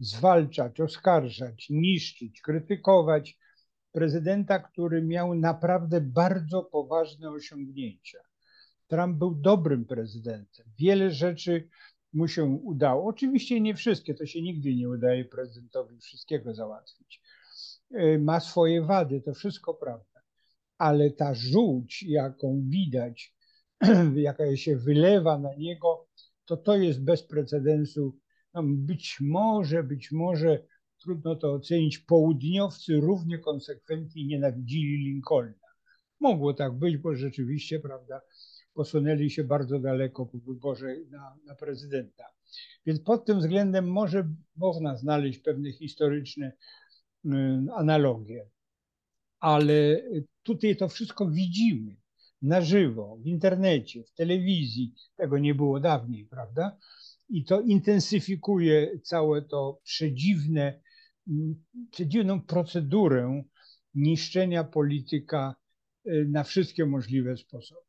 zwalczać, 0.00 0.80
oskarżać, 0.80 1.66
niszczyć, 1.70 2.40
krytykować 2.40 3.38
prezydenta, 3.92 4.58
który 4.58 5.02
miał 5.02 5.34
naprawdę 5.34 6.00
bardzo 6.00 6.62
poważne 6.62 7.30
osiągnięcia. 7.30 8.18
Trump 8.88 9.18
był 9.18 9.34
dobrym 9.34 9.84
prezydentem. 9.84 10.66
Wiele 10.78 11.10
rzeczy 11.10 11.68
mu 12.12 12.28
się 12.28 12.44
udało. 12.44 13.08
Oczywiście 13.08 13.60
nie 13.60 13.74
wszystkie, 13.74 14.14
to 14.14 14.26
się 14.26 14.42
nigdy 14.42 14.74
nie 14.74 14.88
udaje 14.88 15.24
prezydentowi 15.24 15.98
wszystkiego 15.98 16.54
załatwić. 16.54 17.22
E, 17.90 18.18
ma 18.18 18.40
swoje 18.40 18.82
wady, 18.82 19.20
to 19.20 19.34
wszystko 19.34 19.74
prawda 19.74 20.10
ale 20.80 21.10
ta 21.10 21.34
żółć, 21.34 22.02
jaką 22.02 22.62
widać, 22.68 23.34
jaka 24.16 24.56
się 24.56 24.76
wylewa 24.76 25.38
na 25.38 25.54
niego, 25.54 26.06
to 26.44 26.56
to 26.56 26.76
jest 26.76 27.04
bez 27.04 27.22
precedensu. 27.22 28.16
No, 28.54 28.62
być 28.62 29.18
może, 29.20 29.82
być 29.82 30.12
może, 30.12 30.62
trudno 31.02 31.36
to 31.36 31.52
ocenić, 31.52 31.98
południowcy 31.98 33.00
równie 33.00 33.38
konsekwentnie 33.38 34.26
nienawidzili 34.26 34.96
Lincolna. 34.96 35.68
Mogło 36.20 36.54
tak 36.54 36.78
być, 36.78 36.96
bo 36.96 37.14
rzeczywiście, 37.14 37.80
prawda, 37.80 38.20
posunęli 38.74 39.30
się 39.30 39.44
bardzo 39.44 39.78
daleko 39.78 40.26
po 40.26 40.38
wyborze 40.38 40.96
na, 41.10 41.36
na 41.44 41.54
prezydenta. 41.54 42.24
Więc 42.86 43.00
pod 43.00 43.24
tym 43.24 43.38
względem 43.38 43.92
może 43.92 44.28
można 44.56 44.96
znaleźć 44.96 45.38
pewne 45.38 45.72
historyczne 45.72 46.52
y, 47.24 47.30
analogie 47.76 48.46
ale 49.40 50.02
tutaj 50.42 50.76
to 50.76 50.88
wszystko 50.88 51.30
widzimy 51.30 51.96
na 52.42 52.60
żywo, 52.60 53.18
w 53.22 53.26
internecie, 53.26 54.04
w 54.04 54.12
telewizji. 54.12 54.94
Tego 55.16 55.38
nie 55.38 55.54
było 55.54 55.80
dawniej, 55.80 56.26
prawda? 56.26 56.76
I 57.28 57.44
to 57.44 57.60
intensyfikuje 57.60 58.98
całe 59.02 59.42
to 59.42 59.80
przedziwne, 59.84 60.80
przedziwną 61.90 62.42
procedurę 62.42 63.42
niszczenia 63.94 64.64
polityka 64.64 65.54
y, 66.06 66.26
na 66.30 66.44
wszystkie 66.44 66.86
możliwe 66.86 67.36
sposoby. 67.36 67.80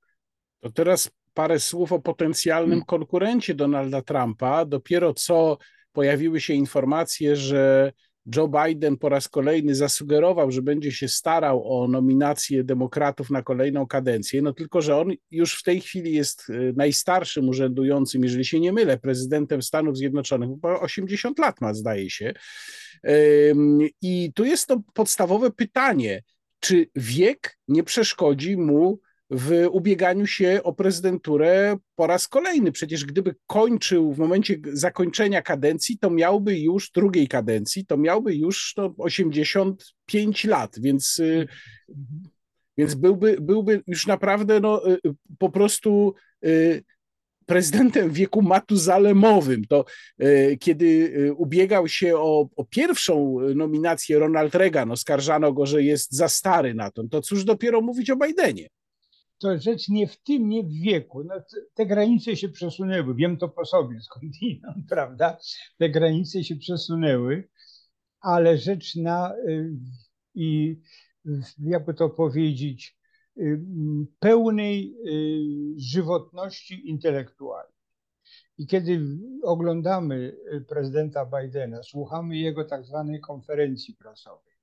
To 0.59 0.71
teraz 0.71 1.11
parę 1.33 1.59
słów 1.59 1.91
o 1.91 1.99
potencjalnym 1.99 2.81
konkurencie 2.85 3.55
Donalda 3.55 4.01
Trumpa. 4.01 4.65
Dopiero 4.65 5.13
co 5.13 5.57
pojawiły 5.91 6.41
się 6.41 6.53
informacje, 6.53 7.35
że 7.35 7.93
Joe 8.35 8.47
Biden 8.47 8.97
po 8.97 9.09
raz 9.09 9.27
kolejny 9.27 9.75
zasugerował, 9.75 10.51
że 10.51 10.61
będzie 10.61 10.91
się 10.91 11.07
starał 11.07 11.81
o 11.81 11.87
nominację 11.87 12.63
demokratów 12.63 13.29
na 13.29 13.41
kolejną 13.41 13.87
kadencję, 13.87 14.41
no 14.41 14.53
tylko, 14.53 14.81
że 14.81 14.97
on 14.97 15.11
już 15.31 15.59
w 15.59 15.63
tej 15.63 15.81
chwili 15.81 16.13
jest 16.13 16.49
y, 16.49 16.73
najstarszym 16.75 17.49
urzędującym, 17.49 18.23
jeżeli 18.23 18.45
się 18.45 18.59
nie 18.59 18.73
mylę, 18.73 18.97
prezydentem 18.97 19.61
Stanów 19.61 19.97
Zjednoczonych, 19.97 20.49
bo 20.49 20.81
80 20.81 21.39
lat 21.39 21.61
ma, 21.61 21.73
zdaje 21.73 22.09
się. 22.09 22.33
I 24.01 24.31
tu 24.35 24.45
jest 24.45 24.67
to 24.67 24.81
podstawowe 24.93 25.51
pytanie, 25.51 26.23
czy 26.59 26.87
wiek 26.95 27.57
nie 27.67 27.83
przeszkodzi 27.83 28.57
mu 28.57 28.99
w 29.33 29.67
ubieganiu 29.71 30.27
się 30.27 30.59
o 30.63 30.73
prezydenturę 30.73 31.77
po 31.95 32.07
raz 32.07 32.27
kolejny. 32.27 32.71
Przecież 32.71 33.05
gdyby 33.05 33.35
kończył 33.47 34.13
w 34.13 34.19
momencie 34.19 34.57
zakończenia 34.73 35.41
kadencji, 35.41 35.97
to 35.97 36.09
miałby 36.09 36.59
już 36.59 36.91
drugiej 36.91 37.27
kadencji, 37.27 37.85
to 37.85 37.97
miałby 37.97 38.35
już 38.35 38.73
no, 38.77 38.93
85 38.97 40.43
lat, 40.43 40.79
więc, 40.79 41.19
y, 41.19 41.47
więc 42.77 42.95
byłby, 42.95 43.37
byłby 43.41 43.81
już 43.87 44.07
naprawdę 44.07 44.59
no, 44.59 44.91
y, 44.91 44.99
po 45.39 45.49
prostu 45.49 46.13
y, 46.45 46.83
prezydentem 47.45 48.09
w 48.09 48.13
wieku 48.13 48.41
matuzalemowym. 48.41 49.65
To 49.65 49.85
kiedy 50.59 51.13
ubiegał 51.37 51.87
się 51.87 52.17
o, 52.17 52.49
o, 52.55 52.65
pierwszą 52.65 53.37
nominację 53.55 54.19
Ronald 54.19 54.55
Reagan, 54.55 54.91
oskarżano 54.91 55.53
go, 55.53 55.65
że 55.65 55.83
jest 55.83 56.11
za 56.11 56.27
stary 56.27 56.73
na 56.73 56.91
to. 56.91 57.03
To 57.03 57.21
cóż 57.21 57.43
dopiero 57.43 57.81
mówić 57.81 58.09
o 58.09 58.15
Bidenie 58.15 58.67
to 59.41 59.57
rzecz 59.57 59.89
nie 59.89 60.07
w 60.07 60.17
tym, 60.23 60.49
nie 60.49 60.63
w 60.63 60.71
wieku. 60.71 61.23
No, 61.23 61.35
te 61.73 61.85
granice 61.85 62.35
się 62.35 62.49
przesunęły, 62.49 63.15
wiem 63.15 63.37
to 63.37 63.49
po 63.49 63.65
sobie 63.65 64.01
skądinąd, 64.01 64.87
prawda? 64.89 65.37
Te 65.77 65.89
granice 65.89 66.43
się 66.43 66.55
przesunęły, 66.55 67.49
ale 68.19 68.57
rzecz 68.57 68.95
na 68.95 69.35
y, 69.35 69.71
i 70.35 70.79
jakby 71.59 71.93
to 71.93 72.09
powiedzieć, 72.09 72.97
y, 73.37 73.61
pełnej 74.19 74.95
y, 75.07 75.79
żywotności 75.79 76.89
intelektualnej. 76.89 77.81
I 78.57 78.67
kiedy 78.67 79.01
oglądamy 79.43 80.37
prezydenta 80.67 81.25
Bidena, 81.25 81.83
słuchamy 81.83 82.37
jego 82.37 82.65
tak 82.65 82.85
zwanej 82.85 83.19
konferencji 83.19 83.95
prasowej, 83.95 84.53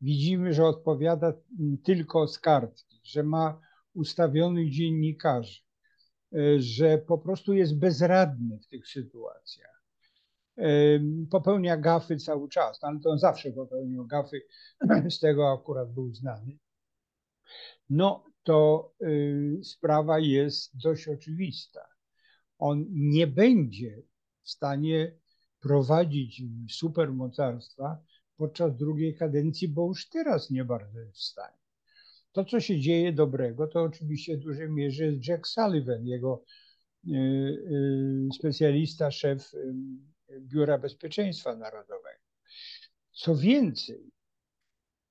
widzimy, 0.00 0.52
że 0.52 0.64
odpowiada 0.64 1.32
tylko 1.84 2.28
z 2.28 2.38
kartki, 2.38 3.00
że 3.04 3.22
ma 3.22 3.60
ustawionych 3.94 4.70
dziennikarzy, 4.70 5.60
e, 6.32 6.60
że 6.60 6.98
po 6.98 7.18
prostu 7.18 7.52
jest 7.52 7.78
bezradny 7.78 8.58
w 8.58 8.66
tych 8.66 8.88
sytuacjach. 8.88 9.82
E, 10.58 10.64
popełnia 11.30 11.76
gafy 11.76 12.16
cały 12.16 12.48
czas, 12.48 12.82
no, 12.82 12.88
ale 12.88 13.00
to 13.00 13.10
on 13.10 13.18
zawsze 13.18 13.52
popełniał 13.52 14.06
gafy, 14.06 14.42
z 15.10 15.20
tego 15.20 15.52
akurat 15.52 15.92
był 15.92 16.14
znany. 16.14 16.58
No 17.90 18.24
to 18.42 18.92
e, 19.00 19.06
sprawa 19.64 20.18
jest 20.18 20.70
dość 20.82 21.08
oczywista. 21.08 21.86
On 22.58 22.86
nie 22.90 23.26
będzie 23.26 24.02
w 24.42 24.50
stanie 24.50 25.14
prowadzić 25.60 26.42
supermocarstwa 26.70 28.02
podczas 28.36 28.76
drugiej 28.76 29.16
kadencji, 29.16 29.68
bo 29.68 29.88
już 29.88 30.08
teraz 30.08 30.50
nie 30.50 30.64
bardzo 30.64 31.00
jest 31.00 31.18
w 31.18 31.22
stanie. 31.22 31.59
To, 32.32 32.44
co 32.44 32.60
się 32.60 32.80
dzieje 32.80 33.12
dobrego, 33.12 33.66
to 33.66 33.82
oczywiście 33.82 34.36
w 34.36 34.40
dużej 34.40 34.70
mierze 34.70 35.04
jest 35.04 35.28
Jack 35.28 35.46
Sullivan, 35.46 36.06
jego 36.06 36.44
y, 37.06 37.10
y, 37.10 38.28
specjalista, 38.38 39.10
szef 39.10 39.54
y, 39.54 39.74
Biura 40.40 40.78
Bezpieczeństwa 40.78 41.56
Narodowego. 41.56 42.20
Co 43.12 43.36
więcej, 43.36 44.10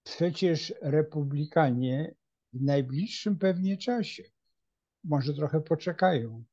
przecież 0.03 0.73
republikanie 0.81 2.15
w 2.53 2.61
najbliższym 2.61 3.37
pewnie 3.37 3.77
czasie, 3.77 4.23
może 5.03 5.33
trochę 5.33 5.61
poczekają, 5.61 6.43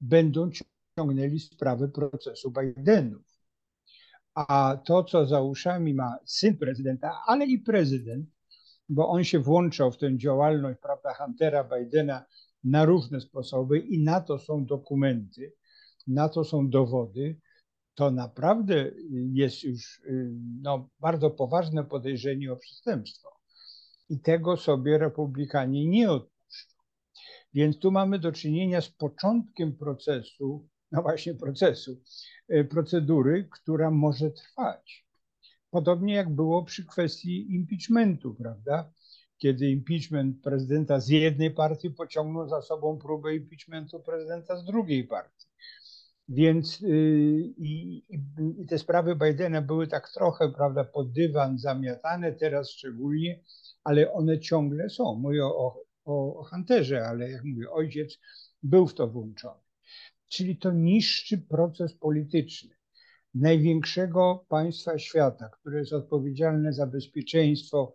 będą 0.00 0.50
ciągnęli 0.96 1.40
sprawę 1.40 1.88
procesu 1.88 2.50
Bidenów. 2.50 3.38
A 4.34 4.78
to, 4.84 5.04
co 5.04 5.26
za 5.26 5.42
uszami 5.42 5.94
ma 5.94 6.18
syn 6.24 6.56
prezydenta, 6.56 7.20
ale 7.26 7.46
i 7.46 7.58
prezydent, 7.58 8.28
bo 8.88 9.08
on 9.08 9.24
się 9.24 9.38
włączał 9.38 9.92
w 9.92 9.98
tę 9.98 10.18
działalność 10.18 10.78
prawda, 10.82 11.14
Huntera 11.14 11.64
Bidena 11.64 12.24
na 12.64 12.84
różne 12.84 13.20
sposoby 13.20 13.78
i 13.78 14.02
na 14.02 14.20
to 14.20 14.38
są 14.38 14.66
dokumenty, 14.66 15.52
na 16.06 16.28
to 16.28 16.44
są 16.44 16.70
dowody, 16.70 17.40
to 17.94 18.10
naprawdę 18.10 18.90
jest 19.32 19.64
już 19.64 20.00
y, 20.00 20.30
no, 20.62 20.88
bardzo 21.00 21.30
poważne 21.30 21.84
podejrzenie 21.84 22.52
o 22.52 22.56
przestępstwo. 22.56 23.28
I 24.08 24.20
tego 24.20 24.56
sobie 24.56 24.98
republikanie 24.98 25.86
nie 25.86 26.10
odpuszczą. 26.10 26.76
Więc 27.54 27.78
tu 27.78 27.90
mamy 27.90 28.18
do 28.18 28.32
czynienia 28.32 28.80
z 28.80 28.88
początkiem 28.88 29.76
procesu, 29.76 30.68
no 30.92 31.02
właśnie 31.02 31.34
procesu, 31.34 32.02
e, 32.48 32.64
procedury, 32.64 33.48
która 33.50 33.90
może 33.90 34.30
trwać. 34.30 35.07
Podobnie 35.70 36.14
jak 36.14 36.34
było 36.34 36.64
przy 36.64 36.86
kwestii 36.86 37.54
impeachmentu, 37.54 38.34
prawda? 38.34 38.92
Kiedy 39.38 39.70
impeachment 39.70 40.42
prezydenta 40.42 41.00
z 41.00 41.08
jednej 41.08 41.50
partii 41.50 41.90
pociągnął 41.90 42.48
za 42.48 42.62
sobą 42.62 42.98
próbę 42.98 43.34
impeachmentu 43.36 44.00
prezydenta 44.00 44.56
z 44.56 44.64
drugiej 44.64 45.04
partii. 45.04 45.46
Więc 46.28 46.80
yy, 46.80 47.52
i, 47.58 48.02
i, 48.08 48.20
te 48.68 48.78
sprawy 48.78 49.16
Bidena 49.16 49.62
były 49.62 49.86
tak 49.86 50.12
trochę, 50.12 50.52
prawda, 50.52 50.84
pod 50.84 51.12
dywan 51.12 51.58
zamiatane, 51.58 52.32
teraz 52.32 52.70
szczególnie, 52.70 53.40
ale 53.84 54.12
one 54.12 54.40
ciągle 54.40 54.90
są. 54.90 55.14
Mówię 55.14 55.44
o, 55.44 55.84
o, 56.04 56.38
o 56.38 56.44
Hunterze, 56.44 57.06
ale 57.06 57.30
jak 57.30 57.44
mówię, 57.44 57.70
ojciec 57.70 58.18
był 58.62 58.86
w 58.86 58.94
to 58.94 59.08
włączony. 59.08 59.60
Czyli 60.28 60.56
to 60.56 60.72
niszczy 60.72 61.38
proces 61.38 61.94
polityczny 61.94 62.77
największego 63.34 64.44
państwa 64.48 64.98
świata, 64.98 65.48
które 65.48 65.78
jest 65.78 65.92
odpowiedzialne 65.92 66.72
za 66.72 66.86
bezpieczeństwo, 66.86 67.94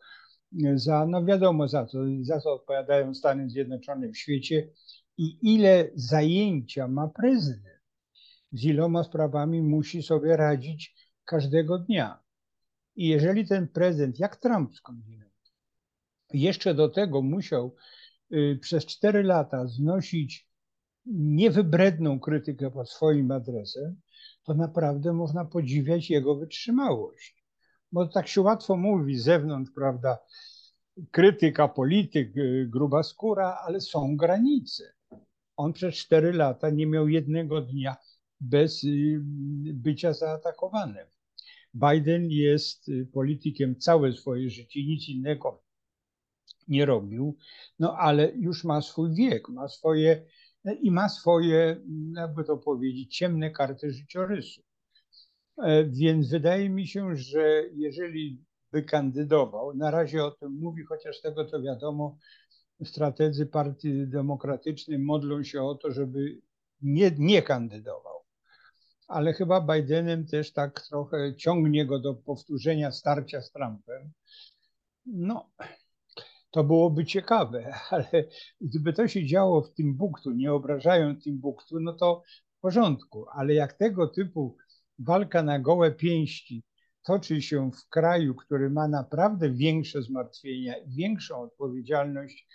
za, 0.76 1.06
no 1.06 1.26
wiadomo 1.26 1.68
za 1.68 1.86
co, 1.86 2.00
za 2.22 2.40
co 2.40 2.54
odpowiadają 2.54 3.16
Stany 3.16 3.50
Zjednoczone 3.50 4.10
w 4.10 4.18
świecie 4.18 4.70
i 5.18 5.54
ile 5.54 5.90
zajęcia 5.96 6.88
ma 6.88 7.08
prezydent, 7.08 7.82
z 8.52 8.64
iloma 8.64 9.04
sprawami 9.04 9.62
musi 9.62 10.04
sobie 10.04 10.38
radzić 10.38 10.96
każdego 11.26 11.80
dnia. 11.80 12.24
I 12.96 13.08
jeżeli 13.08 13.48
ten 13.48 13.68
prezydent, 13.68 14.20
jak 14.20 14.36
Trump 14.36 14.76
skądinąd, 14.76 15.34
jeszcze 16.34 16.74
do 16.74 16.90
tego 16.90 17.22
musiał 17.22 17.76
y, 18.34 18.60
przez 18.62 18.86
cztery 18.86 19.24
lata 19.24 19.68
znosić 19.68 20.53
niewybredną 21.06 22.20
krytykę 22.20 22.72
pod 22.72 22.90
swoim 22.90 23.32
adresem, 23.32 24.02
to 24.44 24.54
naprawdę 24.54 25.14
można 25.14 25.46
podziwiać 25.46 26.10
jego 26.10 26.36
wytrzymałość. 26.36 27.44
Bo 27.92 28.08
tak 28.08 28.28
się 28.28 28.42
łatwo 28.42 28.78
mówi 28.78 29.16
z 29.16 29.24
zewnątrz, 29.24 29.72
prawda, 29.76 30.18
krytyka, 31.12 31.68
polityk, 31.68 32.38
y, 32.38 32.68
gruba 32.70 33.04
skóra, 33.04 33.58
ale 33.66 33.82
są 33.82 34.18
granice. 34.18 34.84
On 35.56 35.74
przez 35.74 35.96
cztery 35.96 36.34
lata 36.34 36.70
nie 36.70 36.88
miał 36.88 37.08
jednego 37.08 37.62
dnia 37.62 37.96
bez 38.40 38.84
y, 38.84 39.20
bycia 39.74 40.14
zaatakowanym. 40.14 41.08
Biden 41.74 42.26
jest 42.30 42.90
y, 42.90 43.06
politykiem 43.14 43.76
całe 43.80 44.14
swoje 44.14 44.50
życie, 44.50 44.86
nic 44.86 45.10
innego 45.10 45.64
nie 46.68 46.86
robił, 46.86 47.38
no 47.80 47.98
ale 47.98 48.32
już 48.36 48.64
ma 48.64 48.82
swój 48.82 49.16
wiek, 49.16 49.50
ma 49.50 49.68
swoje 49.68 50.26
i 50.82 50.92
ma 50.92 51.10
swoje, 51.10 51.82
jakby 52.16 52.44
to 52.44 52.58
powiedzieć, 52.58 53.18
ciemne 53.18 53.52
karty 53.52 53.92
życiorysu. 53.92 54.62
E, 55.58 55.84
więc 55.84 56.30
wydaje 56.30 56.70
mi 56.70 56.88
się, 56.88 57.16
że 57.16 57.64
jeżeli 57.74 58.44
by 58.72 58.84
kandydował, 58.84 59.74
na 59.76 59.92
razie 59.92 60.24
o 60.26 60.32
tym 60.32 60.52
mówi, 60.52 60.84
chociaż 60.84 61.22
tego 61.22 61.46
to 61.46 61.62
wiadomo, 61.62 62.18
strategzy 62.84 63.46
Partii 63.46 64.08
Demokratycznej 64.08 65.00
modlą 65.00 65.44
się 65.44 65.64
o 65.64 65.76
to, 65.76 65.92
żeby 65.92 66.42
nie, 66.82 67.12
nie 67.18 67.42
kandydował. 67.42 68.24
Ale 69.08 69.34
chyba 69.34 69.62
Bidenem 69.62 70.28
też 70.28 70.54
tak 70.54 70.82
trochę 70.82 71.36
ciągnie 71.36 71.86
go 71.86 72.00
do 72.00 72.14
powtórzenia 72.14 72.92
starcia 72.92 73.42
z 73.42 73.52
Trumpem. 73.52 74.12
No, 75.06 75.50
to 76.54 76.64
byłoby 76.64 77.06
ciekawe, 77.06 77.74
ale 77.90 78.08
gdyby 78.62 78.94
to 78.94 79.08
się 79.08 79.26
działo 79.26 79.62
w 79.62 79.74
Timbuktu, 79.74 80.32
nie 80.32 80.54
obrażając 80.54 81.24
Timbuktu, 81.24 81.80
no 81.80 81.94
to 81.94 82.22
w 82.58 82.62
porządku, 82.62 83.26
ale 83.34 83.54
jak 83.54 83.74
tego 83.74 84.08
typu 84.08 84.58
walka 85.00 85.44
na 85.44 85.60
gołe 85.60 85.92
pięści 85.92 86.64
toczy 87.04 87.42
się 87.42 87.72
w 87.72 87.90
kraju, 87.90 88.36
który 88.36 88.70
ma 88.70 88.88
naprawdę 88.88 89.50
większe 89.50 90.02
zmartwienia 90.02 90.78
i 90.78 90.90
większą 90.90 91.42
odpowiedzialność, 91.42 92.48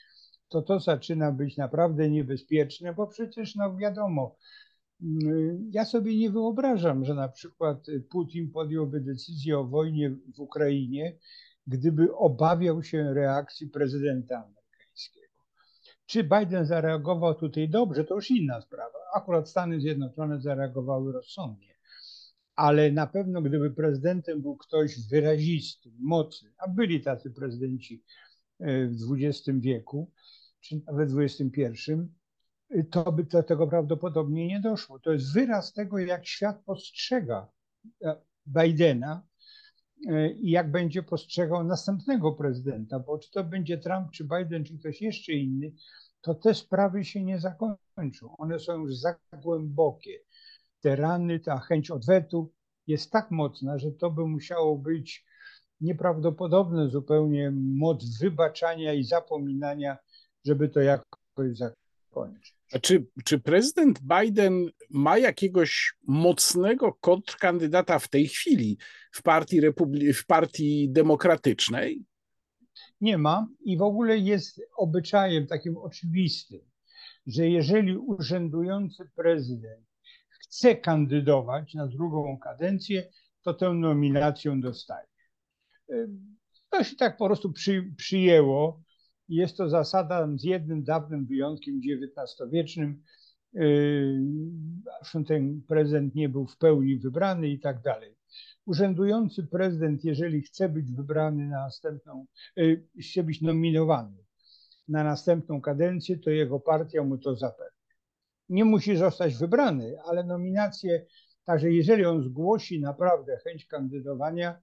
to 0.49 0.63
to 0.63 0.81
zaczyna 0.81 1.33
być 1.33 1.57
naprawdę 1.57 2.11
niebezpieczne, 2.11 2.95
bo 2.95 3.07
przecież 3.07 3.55
no 3.55 3.77
wiadomo, 3.77 4.37
mm, 5.03 5.71
ja 5.73 5.85
sobie 5.85 6.17
nie 6.17 6.31
wyobrażam, 6.31 7.05
że 7.05 7.15
na 7.15 7.29
przykład 7.29 7.87
Putin 8.11 8.51
podjąłby 8.51 9.01
decyzję 9.01 9.59
o 9.59 9.65
wojnie 9.65 10.11
w 10.11 10.41
Ukrainie, 10.41 11.19
gdyby 11.69 12.17
obawiał 12.17 12.83
się 12.83 13.15
reakcji 13.15 13.69
prezydenta 13.69 14.37
amerykańskiego. 14.37 15.35
Czy 16.07 16.25
Biden 16.25 16.67
zareagował 16.67 17.35
tutaj 17.35 17.69
dobrze, 17.69 18.05
to 18.05 18.15
już 18.15 18.31
inna 18.31 18.61
sprawa. 18.61 18.99
Akurat 19.15 19.49
Stany 19.49 19.81
Zjednoczone 19.81 20.41
zareagowały 20.41 21.13
rozsądnie. 21.13 21.75
Ale 22.55 22.93
na 22.93 23.07
pewno, 23.07 23.43
gdyby 23.43 23.71
prezydentem 23.71 24.43
był 24.43 24.57
ktoś 24.57 25.09
wyrazisty, 25.09 25.91
mocny, 25.99 26.53
a 26.59 26.69
byli 26.69 27.01
tacy 27.01 27.31
prezydenci 27.31 28.05
e, 28.61 28.87
w 28.87 28.97
XX 29.19 29.59
wieku, 29.61 30.11
czy 30.61 30.81
nawet 30.87 31.13
w 31.13 31.21
XXI, 31.21 31.73
to 32.91 33.13
by 33.13 33.25
do 33.25 33.43
tego 33.43 33.67
prawdopodobnie 33.67 34.47
nie 34.47 34.61
doszło. 34.61 34.99
To 34.99 35.13
jest 35.13 35.35
wyraz 35.35 35.73
tego, 35.73 35.99
jak 35.99 36.27
świat 36.27 36.63
postrzega 36.65 37.49
e, 38.05 38.17
Bidena 38.47 39.23
E, 39.23 39.28
i 40.37 40.51
jak 40.51 40.71
będzie 40.71 41.03
postrzegał 41.03 41.65
następnego 41.65 42.33
prezydenta, 42.33 42.99
bo 42.99 43.19
czy 43.19 43.31
to 43.31 43.45
będzie 43.45 43.79
Trump, 43.79 44.11
czy 44.11 44.25
Biden, 44.25 44.65
czy 44.65 44.79
ktoś 44.79 45.03
jeszcze 45.03 45.33
inny, 45.33 45.73
to 46.21 46.35
te 46.35 46.55
sprawy 46.55 47.05
się 47.05 47.25
nie 47.25 47.41
zakończą. 47.41 48.37
One 48.39 48.59
są 48.59 48.81
już 48.81 48.97
za 48.97 49.17
głębokie. 49.43 50.19
Te 50.81 50.97
rany, 50.97 51.41
ta 51.41 51.59
chęć 51.59 51.91
odwetu 51.91 52.53
jest 52.87 53.11
tak 53.11 53.31
mocna, 53.31 53.79
że 53.79 53.93
to 53.93 54.11
by 54.11 54.27
musiało 54.27 54.79
być 54.79 55.27
nieprawdopodobne 55.81 56.89
zupełnie 56.89 57.51
moc 57.55 58.19
wybaczania 58.19 58.93
i 58.93 59.05
zapominania, 59.05 59.97
żeby 60.45 60.69
to 60.69 60.81
jakoś 60.81 61.59
zakończyć. 62.11 62.58
Czy, 62.83 63.07
czy 63.25 63.39
prezydent 63.39 64.01
Biden 64.01 64.71
ma 64.91 65.19
jakiegoś 65.19 65.95
mocnego 66.07 66.93
kontrkandydata 66.93 67.99
w 67.99 68.09
tej 68.09 68.29
chwili 68.29 68.79
w 69.13 69.23
partii, 69.23 69.61
Republi- 69.61 70.13
w 70.13 70.27
partii 70.27 70.91
demokratycznej? 70.91 72.05
Nie 73.01 73.19
ma 73.19 73.49
i 73.65 73.79
w 73.79 73.83
ogóle 73.83 74.19
jest 74.19 74.63
obyczajem 74.77 75.47
takim 75.47 75.77
oczywistym, 75.77 76.61
że 77.27 77.49
jeżeli 77.49 77.97
urzędujący 77.97 79.11
prezydent 79.15 79.87
chce 80.29 80.77
kandydować 80.77 81.75
na 81.75 81.87
drugą 81.87 82.39
kadencję, 82.39 83.09
to 83.43 83.55
tę 83.55 83.75
nominację 83.75 84.61
dostaje. 84.61 85.07
To 86.71 86.85
się 86.85 86.97
tak 86.97 87.17
po 87.17 87.27
prostu 87.27 87.53
przy, 87.53 87.95
przyjęło 87.97 88.83
jest 89.29 89.57
to 89.57 89.69
zasada 89.69 90.29
z 90.37 90.45
jednym 90.45 90.85
dawnym 90.85 91.27
wyjątkiem 91.27 91.81
XIX-wiecznym. 91.85 93.03
Yy, 93.53 95.25
ten 95.27 95.63
prezydent 95.63 96.15
nie 96.15 96.29
był 96.29 96.47
w 96.47 96.57
pełni 96.57 96.99
wybrany 96.99 97.49
i 97.49 97.61
tak 97.61 97.83
dalej. 97.83 98.15
Urzędujący 98.67 99.47
prezydent, 99.47 100.05
jeżeli 100.05 100.43
chce 100.43 100.69
być 100.69 100.93
wybrany 100.93 101.47
na 101.47 101.65
następną, 101.65 102.27
yy, 102.57 102.87
chce 103.03 103.23
być 103.23 103.43
nominowany 103.43 104.17
na 104.89 105.05
następną 105.05 105.61
kadencję, 105.61 106.19
to 106.19 106.31
jego 106.31 106.61
partia 106.61 107.05
mu 107.05 107.19
to 107.19 107.37
zapewni. 107.37 107.79
Nie 108.49 108.65
musi 108.65 108.97
zostać 108.97 109.37
wybrany, 109.37 109.97
ale 110.05 110.25
nominację, 110.25 111.07
także 111.45 111.73
jeżeli 111.73 112.05
on 112.05 112.23
zgłosi 112.23 112.81
naprawdę 112.81 113.39
chęć 113.45 113.67
kandydowania, 113.67 114.61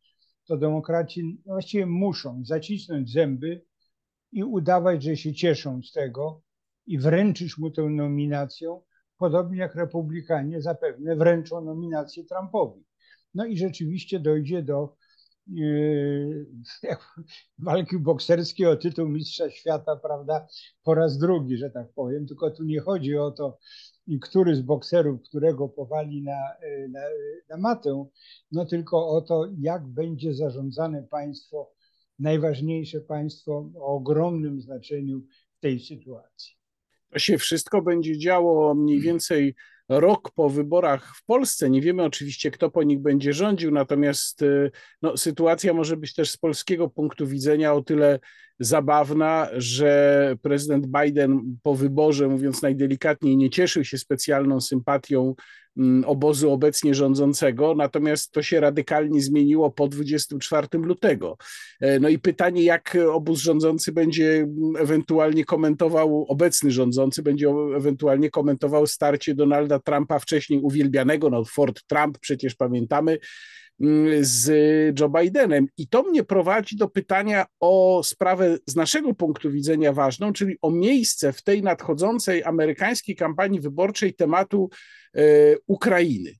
to 0.47 0.57
demokraci 0.57 1.41
właściwie 1.45 1.85
muszą 1.85 2.41
zacisnąć 2.45 3.11
zęby 3.11 3.65
i 4.35 4.43
udawać, 4.43 5.03
że 5.03 5.17
się 5.17 5.33
cieszą 5.33 5.81
z 5.83 5.91
tego 5.91 6.41
i 6.87 6.99
wręczysz 6.99 7.57
mu 7.57 7.71
tę 7.71 7.81
nominację, 7.81 8.79
podobnie 9.17 9.57
jak 9.57 9.75
republikanie 9.75 10.61
zapewne 10.61 11.15
wręczą 11.15 11.61
nominację 11.61 12.23
Trumpowi. 12.23 12.83
No 13.33 13.45
i 13.45 13.57
rzeczywiście 13.57 14.19
dojdzie 14.19 14.63
do 14.63 14.95
yy, 15.47 16.45
walki 17.59 17.99
bokserskiej 17.99 18.67
o 18.67 18.75
tytuł 18.75 19.09
mistrza 19.09 19.49
świata, 19.49 19.95
prawda, 19.95 20.47
po 20.83 20.95
raz 20.95 21.17
drugi, 21.17 21.57
że 21.57 21.69
tak 21.69 21.93
powiem, 21.93 22.27
tylko 22.27 22.51
tu 22.51 22.63
nie 22.63 22.79
chodzi 22.79 23.17
o 23.17 23.31
to, 23.31 23.57
który 24.21 24.55
z 24.55 24.61
bokserów, 24.61 25.21
którego 25.21 25.69
powali 25.69 26.23
na, 26.23 26.39
na, 26.89 26.99
na 27.49 27.57
matę, 27.57 28.05
no 28.51 28.65
tylko 28.65 29.09
o 29.09 29.21
to, 29.21 29.45
jak 29.59 29.87
będzie 29.87 30.33
zarządzane 30.33 31.03
państwo 31.03 31.75
najważniejsze 32.19 33.01
państwo 33.01 33.69
o 33.75 33.85
ogromnym 33.85 34.61
znaczeniu 34.61 35.21
w 35.57 35.59
tej 35.59 35.79
sytuacji. 35.79 36.55
To 37.09 37.19
się 37.19 37.37
wszystko 37.37 37.81
będzie 37.81 38.17
działo 38.17 38.75
mniej 38.75 39.01
więcej 39.01 39.55
rok 39.89 40.31
po 40.31 40.49
wyborach 40.49 41.15
w 41.15 41.25
Polsce. 41.25 41.69
Nie 41.69 41.81
wiemy 41.81 42.03
oczywiście, 42.03 42.51
kto 42.51 42.71
po 42.71 42.83
nich 42.83 42.99
będzie 42.99 43.33
rządził, 43.33 43.71
natomiast 43.71 44.41
y, 44.41 44.71
no, 45.01 45.17
sytuacja 45.17 45.73
może 45.73 45.97
być 45.97 46.13
też 46.13 46.31
z 46.31 46.37
polskiego 46.37 46.89
punktu 46.89 47.27
widzenia 47.27 47.73
o 47.73 47.81
tyle 47.81 48.19
zabawna, 48.59 49.49
że 49.53 50.35
prezydent 50.41 50.87
Biden 50.87 51.57
po 51.63 51.75
wyborze, 51.75 52.27
mówiąc 52.27 52.61
najdelikatniej, 52.61 53.37
nie 53.37 53.49
cieszył 53.49 53.83
się 53.83 53.97
specjalną 53.97 54.61
sympatią 54.61 55.35
obozu 56.05 56.51
obecnie 56.51 56.95
rządzącego, 56.95 57.75
natomiast 57.75 58.31
to 58.31 58.41
się 58.41 58.59
radykalnie 58.59 59.21
zmieniło 59.21 59.71
po 59.71 59.87
24 59.87 60.67
lutego. 60.73 61.37
E, 61.81 61.99
no 61.99 62.09
i 62.09 62.19
pytanie, 62.19 62.63
jak 62.63 62.97
obóz 63.11 63.39
rządzący 63.39 63.91
będzie 63.91 64.35
mm, 64.35 64.75
ewentualnie 64.77 65.45
komentował, 65.45 66.25
obecny 66.29 66.71
rządzący 66.71 67.23
będzie 67.23 67.49
ewentualnie 67.75 68.29
komentował 68.29 68.87
starcie 68.87 69.35
Donalda 69.35 69.79
Trumpa, 69.79 70.19
wcześniej 70.19 70.59
uwielbianego, 70.59 71.29
no 71.29 71.43
Ford 71.45 71.81
Trump 71.87 72.17
przecież 72.19 72.55
pamiętamy, 72.55 73.17
Mm, 73.81 74.25
z 74.25 74.49
Joe 74.99 75.09
Bidenem. 75.09 75.67
I 75.77 75.87
to 75.87 76.03
mnie 76.03 76.23
prowadzi 76.23 76.77
do 76.77 76.87
pytania 76.87 77.45
o 77.59 78.01
sprawę 78.03 78.57
z 78.67 78.75
naszego 78.75 79.13
punktu 79.13 79.51
widzenia 79.51 79.93
ważną, 79.93 80.33
czyli 80.33 80.57
o 80.61 80.71
miejsce 80.71 81.33
w 81.33 81.43
tej 81.43 81.63
nadchodzącej 81.63 82.43
amerykańskiej 82.43 83.15
kampanii 83.15 83.59
wyborczej 83.59 84.13
tematu 84.13 84.69
Ukrainy. 85.67 86.31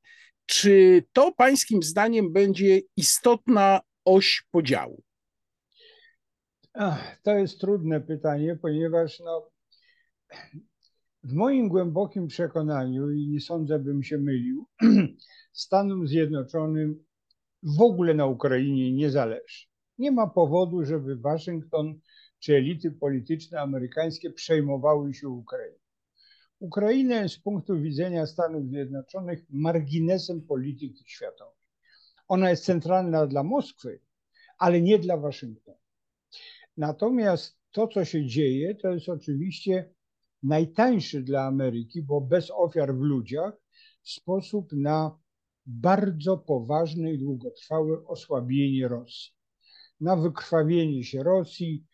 Czy 0.45 1.03
to 1.13 1.31
pańskim 1.31 1.83
zdaniem 1.83 2.33
będzie 2.33 2.81
istotna 2.97 3.81
oś 4.05 4.43
podziału? 4.51 5.03
To 7.23 7.31
jest 7.31 7.59
trudne 7.59 8.01
pytanie, 8.01 8.55
ponieważ 8.61 9.19
no, 9.19 9.49
w 11.23 11.33
moim 11.33 11.67
głębokim 11.67 12.27
przekonaniu, 12.27 13.11
i 13.11 13.27
nie 13.27 13.41
sądzę, 13.41 13.79
bym 13.79 14.03
się 14.03 14.17
mylił, 14.17 14.67
Stanom 15.53 16.07
Zjednoczonym 16.07 17.03
w 17.63 17.81
ogóle 17.81 18.13
na 18.13 18.25
Ukrainie 18.25 18.93
nie 18.93 19.11
zależy. 19.11 19.65
Nie 19.97 20.11
ma 20.11 20.27
powodu, 20.27 20.85
żeby 20.85 21.15
Waszyngton 21.15 21.99
czy 22.39 22.55
elity 22.55 22.91
polityczne 22.91 23.61
amerykańskie 23.61 24.31
przejmowały 24.31 25.13
się 25.13 25.29
Ukrainą. 25.29 25.84
Ukraina 26.59 27.27
z 27.27 27.37
punktu 27.37 27.81
widzenia 27.81 28.25
Stanów 28.25 28.69
Zjednoczonych 28.69 29.45
marginesem 29.49 30.41
polityki 30.41 31.03
światowej. 31.07 31.63
Ona 32.27 32.49
jest 32.49 32.63
centralna 32.63 33.27
dla 33.27 33.43
Moskwy, 33.43 33.99
ale 34.57 34.81
nie 34.81 34.99
dla 34.99 35.17
Waszyngtonu. 35.17 35.77
Natomiast 36.77 37.57
to, 37.71 37.87
co 37.87 38.05
się 38.05 38.25
dzieje, 38.25 38.75
to 38.75 38.89
jest 38.89 39.09
oczywiście 39.09 39.93
najtańszy 40.43 41.21
dla 41.21 41.43
Ameryki, 41.43 42.01
bo 42.01 42.21
bez 42.21 42.51
ofiar 42.51 42.95
w 42.95 42.99
ludziach, 42.99 43.53
sposób 44.03 44.73
na 44.73 45.19
bardzo 45.65 46.37
poważne 46.37 47.13
i 47.13 47.19
długotrwałe 47.19 48.07
osłabienie 48.07 48.87
Rosji. 48.87 49.31
Na 50.01 50.15
wykrwawienie 50.15 51.03
się 51.03 51.23
Rosji, 51.23 51.85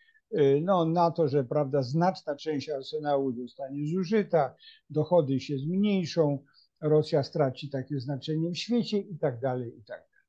no, 0.62 0.84
na 0.84 1.10
to, 1.10 1.28
że 1.28 1.44
prawda, 1.44 1.82
znaczna 1.82 2.36
część 2.36 2.68
arsenału 2.68 3.32
zostanie 3.32 3.86
zużyta, 3.86 4.54
dochody 4.90 5.40
się 5.40 5.58
zmniejszą, 5.58 6.44
Rosja 6.80 7.22
straci 7.22 7.70
takie 7.70 8.00
znaczenie 8.00 8.50
w 8.50 8.58
świecie 8.58 8.98
i 8.98 9.18
tak 9.18 9.40
dalej, 9.40 9.68
i 9.78 9.84
tak 9.84 9.98
dalej. 9.98 10.26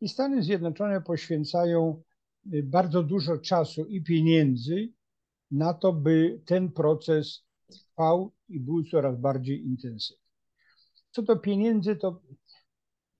I 0.00 0.08
Stany 0.08 0.42
Zjednoczone 0.42 1.00
poświęcają 1.00 2.02
y, 2.54 2.62
bardzo 2.62 3.02
dużo 3.02 3.38
czasu 3.38 3.84
i 3.84 4.02
pieniędzy 4.02 4.88
na 5.50 5.74
to, 5.74 5.92
by 5.92 6.40
ten 6.46 6.72
proces 6.72 7.44
trwał 7.70 8.32
i 8.48 8.60
był 8.60 8.84
coraz 8.84 9.20
bardziej 9.20 9.66
intensywny. 9.66 10.24
Co 11.10 11.22
do 11.22 11.36
pieniędzy, 11.36 11.96
to 11.96 12.20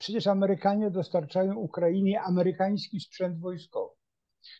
Przecież 0.04 0.26
Amerykanie 0.26 0.90
dostarczają 0.90 1.54
Ukrainie 1.54 2.22
amerykański 2.22 3.00
sprzęt 3.00 3.40
wojskowy, 3.40 3.93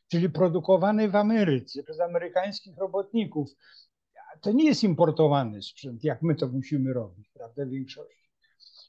czyli 0.09 0.31
produkowany 0.31 1.09
w 1.09 1.16
Ameryce 1.16 1.83
przez 1.83 2.01
amerykańskich 2.01 2.77
robotników. 2.77 3.51
To 4.40 4.53
nie 4.53 4.64
jest 4.64 4.85
importowany 4.85 5.62
sprzęt, 5.62 6.05
jak 6.05 6.23
my 6.23 6.35
to 6.35 6.49
musimy 6.49 6.92
robić, 6.92 7.29
prawda, 7.35 7.66
w 7.66 7.68
większości. 7.68 8.25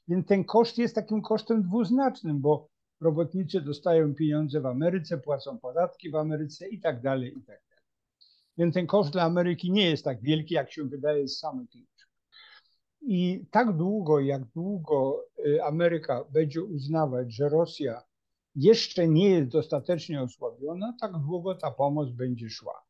Więc 0.08 0.26
ten 0.26 0.44
koszt 0.44 0.78
jest 0.78 0.94
takim 0.94 1.22
kosztem 1.22 1.62
dwuznacznym, 1.62 2.40
bo 2.40 2.68
robotnicy 3.00 3.60
dostają 3.60 4.14
pieniądze 4.14 4.60
w 4.60 4.66
Ameryce, 4.66 5.18
płacą 5.18 5.58
podatki 5.58 6.10
w 6.10 6.16
Ameryce 6.16 6.68
i 6.68 6.80
tak 6.80 7.02
dalej, 7.02 7.38
i 7.38 7.42
tak 7.42 7.60
dalej. 7.68 7.84
Więc 8.58 8.74
ten 8.74 8.86
koszt 8.86 9.12
dla 9.12 9.22
Ameryki 9.22 9.72
nie 9.72 9.90
jest 9.90 10.04
tak 10.04 10.22
wielki, 10.22 10.54
jak 10.54 10.72
się 10.72 10.84
wydaje 10.84 11.28
z 11.28 11.38
samych 11.38 11.74
liczb. 11.74 12.08
I 13.00 13.46
tak 13.50 13.76
długo, 13.76 14.20
jak 14.20 14.44
długo 14.44 15.24
y, 15.46 15.64
Ameryka 15.64 16.24
będzie 16.30 16.62
uznawać, 16.62 17.34
że 17.34 17.48
Rosja 17.48 18.02
jeszcze 18.56 19.08
nie 19.08 19.30
jest 19.30 19.50
dostatecznie 19.50 20.22
osłabiona, 20.22 20.94
tak 21.00 21.12
długo 21.12 21.54
ta 21.54 21.70
pomoc 21.70 22.10
będzie 22.10 22.50
szła. 22.50 22.82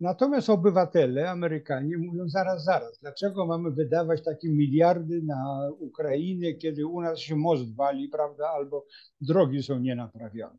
Natomiast 0.00 0.50
obywatele, 0.50 1.30
Amerykanie 1.30 1.98
mówią 1.98 2.28
zaraz, 2.28 2.64
zaraz, 2.64 2.98
dlaczego 2.98 3.46
mamy 3.46 3.70
wydawać 3.70 4.24
takie 4.24 4.48
miliardy 4.50 5.22
na 5.22 5.70
Ukrainę, 5.78 6.52
kiedy 6.52 6.86
u 6.86 7.00
nas 7.00 7.18
się 7.18 7.36
most 7.36 7.76
wali, 7.76 8.08
prawda, 8.08 8.48
albo 8.48 8.86
drogi 9.20 9.62
są 9.62 9.78
nienaprawione. 9.78 10.58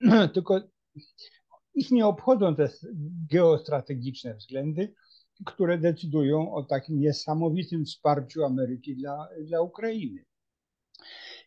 Tylko 0.34 0.60
ich 1.74 1.90
nie 1.90 2.06
obchodzą 2.06 2.54
te 2.54 2.68
geostrategiczne 3.30 4.34
względy, 4.34 4.94
które 5.46 5.78
decydują 5.78 6.54
o 6.54 6.62
takim 6.62 7.00
niesamowitym 7.00 7.84
wsparciu 7.84 8.44
Ameryki 8.44 8.96
dla, 8.96 9.28
dla 9.46 9.60
Ukrainy. 9.60 10.24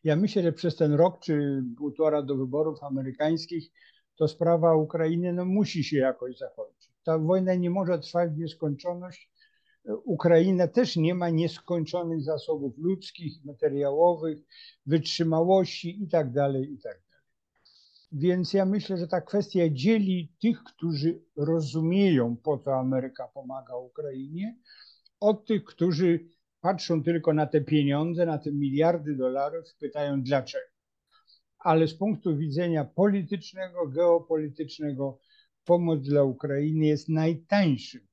Ja 0.04 0.16
myślę, 0.16 0.44
że 0.44 0.52
przez 0.52 0.76
ten 0.76 0.94
rok 0.94 1.20
czy 1.20 1.64
półtora 1.78 2.22
do 2.22 2.36
wyborów 2.36 2.84
amerykańskich 2.84 3.72
to 4.16 4.28
sprawa 4.28 4.76
Ukrainy 4.76 5.34
no, 5.34 5.46
musi 5.46 5.84
się 5.84 5.98
jakoś 5.98 6.38
zakończyć. 6.38 6.92
Ta 7.04 7.20
wojna 7.20 7.56
nie 7.56 7.70
może 7.70 8.00
trwać 8.00 8.32
w 8.32 8.38
nieskończoność. 8.38 9.32
Ukraina 10.06 10.68
też 10.68 10.96
nie 10.96 11.16
ma 11.16 11.30
nieskończonych 11.30 12.22
zasobów 12.22 12.78
ludzkich, 12.78 13.46
materiałowych, 13.46 14.38
wytrzymałości 14.86 16.00
itd. 16.02 16.34
Tak 16.34 16.56
itd. 16.56 16.80
Tak 16.84 17.08
więc 18.12 18.54
ja 18.54 18.66
myślę, 18.66 18.98
że 18.98 19.08
ta 19.08 19.22
kwestia 19.22 19.70
dzieli 19.72 20.32
tych, 20.42 20.64
którzy 20.64 21.22
rozumieją, 21.36 22.38
po 22.38 22.58
co 22.58 22.76
Ameryka 22.76 23.28
pomaga 23.28 23.76
Ukrainie, 23.76 24.58
od 25.20 25.46
tych, 25.46 25.64
którzy 25.64 26.30
patrzą 26.62 27.04
tylko 27.04 27.34
na 27.34 27.46
te 27.46 27.62
pieniądze, 27.62 28.26
na 28.26 28.38
te 28.38 28.52
miliardy 28.52 29.16
dolarów, 29.16 29.76
pytają 29.80 30.24
dlaczego. 30.24 30.66
Ale 31.60 31.88
z 31.88 31.94
punktu 31.94 32.38
widzenia 32.38 32.86
politycznego, 32.86 33.88
geopolitycznego, 33.88 35.20
pomoc 35.66 36.02
dla 36.02 36.24
Ukrainy 36.24 36.86
jest 36.86 37.10
najtańszym 37.10 38.08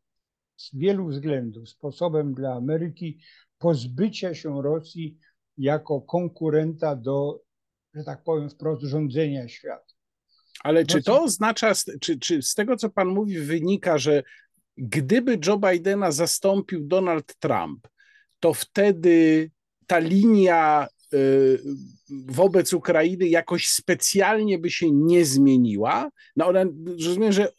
z 0.56 0.76
wielu 0.76 1.08
względów 1.08 1.68
sposobem 1.68 2.34
dla 2.34 2.54
Ameryki 2.54 3.18
pozbycia 3.58 4.34
się 4.34 4.62
Rosji 4.62 5.18
jako 5.58 6.00
konkurenta 6.00 6.96
do 6.96 7.44
że 7.94 8.04
tak 8.04 8.22
powiem 8.22 8.50
wprost, 8.50 8.82
rządzenia 8.82 9.48
światem. 9.48 9.96
Ale 10.62 10.86
czy 10.86 11.02
to 11.02 11.22
oznacza, 11.22 11.72
czy, 12.00 12.18
czy 12.18 12.42
z 12.42 12.54
tego, 12.54 12.76
co 12.76 12.90
pan 12.90 13.08
mówi, 13.08 13.38
wynika, 13.38 13.98
że 13.98 14.22
gdyby 14.76 15.38
Joe 15.46 15.58
Bidena 15.58 16.12
zastąpił 16.12 16.86
Donald 16.86 17.36
Trump, 17.38 17.88
to 18.44 18.54
wtedy 18.54 19.50
ta 19.86 19.98
linia 19.98 20.88
y, 21.14 21.58
wobec 22.10 22.72
Ukrainy 22.72 23.28
jakoś 23.28 23.68
specjalnie 23.68 24.58
by 24.58 24.70
się 24.70 24.90
nie 24.90 25.24
zmieniła. 25.24 26.10
No 26.36 26.46
ona, 26.46 26.64
rozumiem, 27.04 27.32
że 27.32 27.52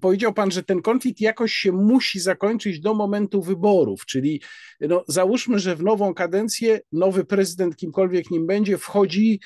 powiedział 0.00 0.34
pan, 0.34 0.50
że 0.50 0.62
ten 0.62 0.82
konflikt 0.82 1.20
jakoś 1.20 1.52
się 1.52 1.72
musi 1.72 2.20
zakończyć 2.20 2.80
do 2.80 2.94
momentu 2.94 3.42
wyborów, 3.42 4.06
czyli 4.06 4.42
no, 4.80 5.04
załóżmy, 5.08 5.58
że 5.58 5.76
w 5.76 5.82
nową 5.82 6.14
kadencję 6.14 6.80
nowy 6.92 7.24
prezydent, 7.24 7.76
kimkolwiek 7.76 8.30
nim 8.30 8.46
będzie, 8.46 8.78
wchodzi 8.78 9.40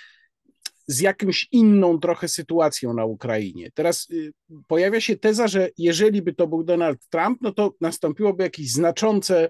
z 0.87 1.01
jakimś 1.01 1.49
inną 1.53 2.01
trochę 2.01 2.29
sytuacją 2.29 2.95
na 2.95 3.05
Ukrainie. 3.05 3.71
Teraz 3.75 4.11
y, 4.11 4.33
pojawia 4.67 5.01
się 5.01 5.17
teza, 5.17 5.49
że 5.49 5.69
jeżeli 5.79 6.23
by 6.23 6.35
to 6.35 6.47
był 6.47 6.65
Donald 6.65 7.09
Trump, 7.09 7.39
no 7.43 7.53
to 7.53 7.75
nastąpiłoby 7.81 8.43
jakieś 8.43 8.73
znaczące 8.73 9.49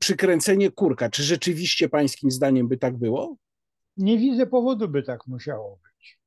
przykręcenie 0.00 0.70
kurka. 0.70 1.10
Czy 1.10 1.22
rzeczywiście 1.22 1.88
pańskim 1.88 2.30
zdaniem 2.30 2.68
by 2.68 2.76
tak 2.76 2.96
było? 2.96 3.36
Nie 3.96 4.18
widzę 4.18 4.46
powodu, 4.46 4.88
by 4.88 5.02
tak 5.02 5.26
musiało 5.26 5.80
być. 5.84 6.20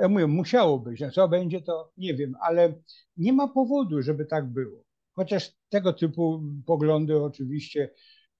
Ja 0.00 0.08
mówię, 0.08 0.26
musiało 0.26 0.78
być. 0.78 1.02
Co 1.14 1.28
będzie, 1.28 1.60
to 1.60 1.92
nie 1.96 2.14
wiem, 2.14 2.34
ale 2.40 2.74
nie 3.16 3.32
ma 3.32 3.48
powodu, 3.48 4.02
żeby 4.02 4.26
tak 4.26 4.46
było. 4.46 4.84
Chociaż 5.12 5.52
tego 5.68 5.92
typu 5.92 6.42
poglądy 6.66 7.22
oczywiście 7.22 7.90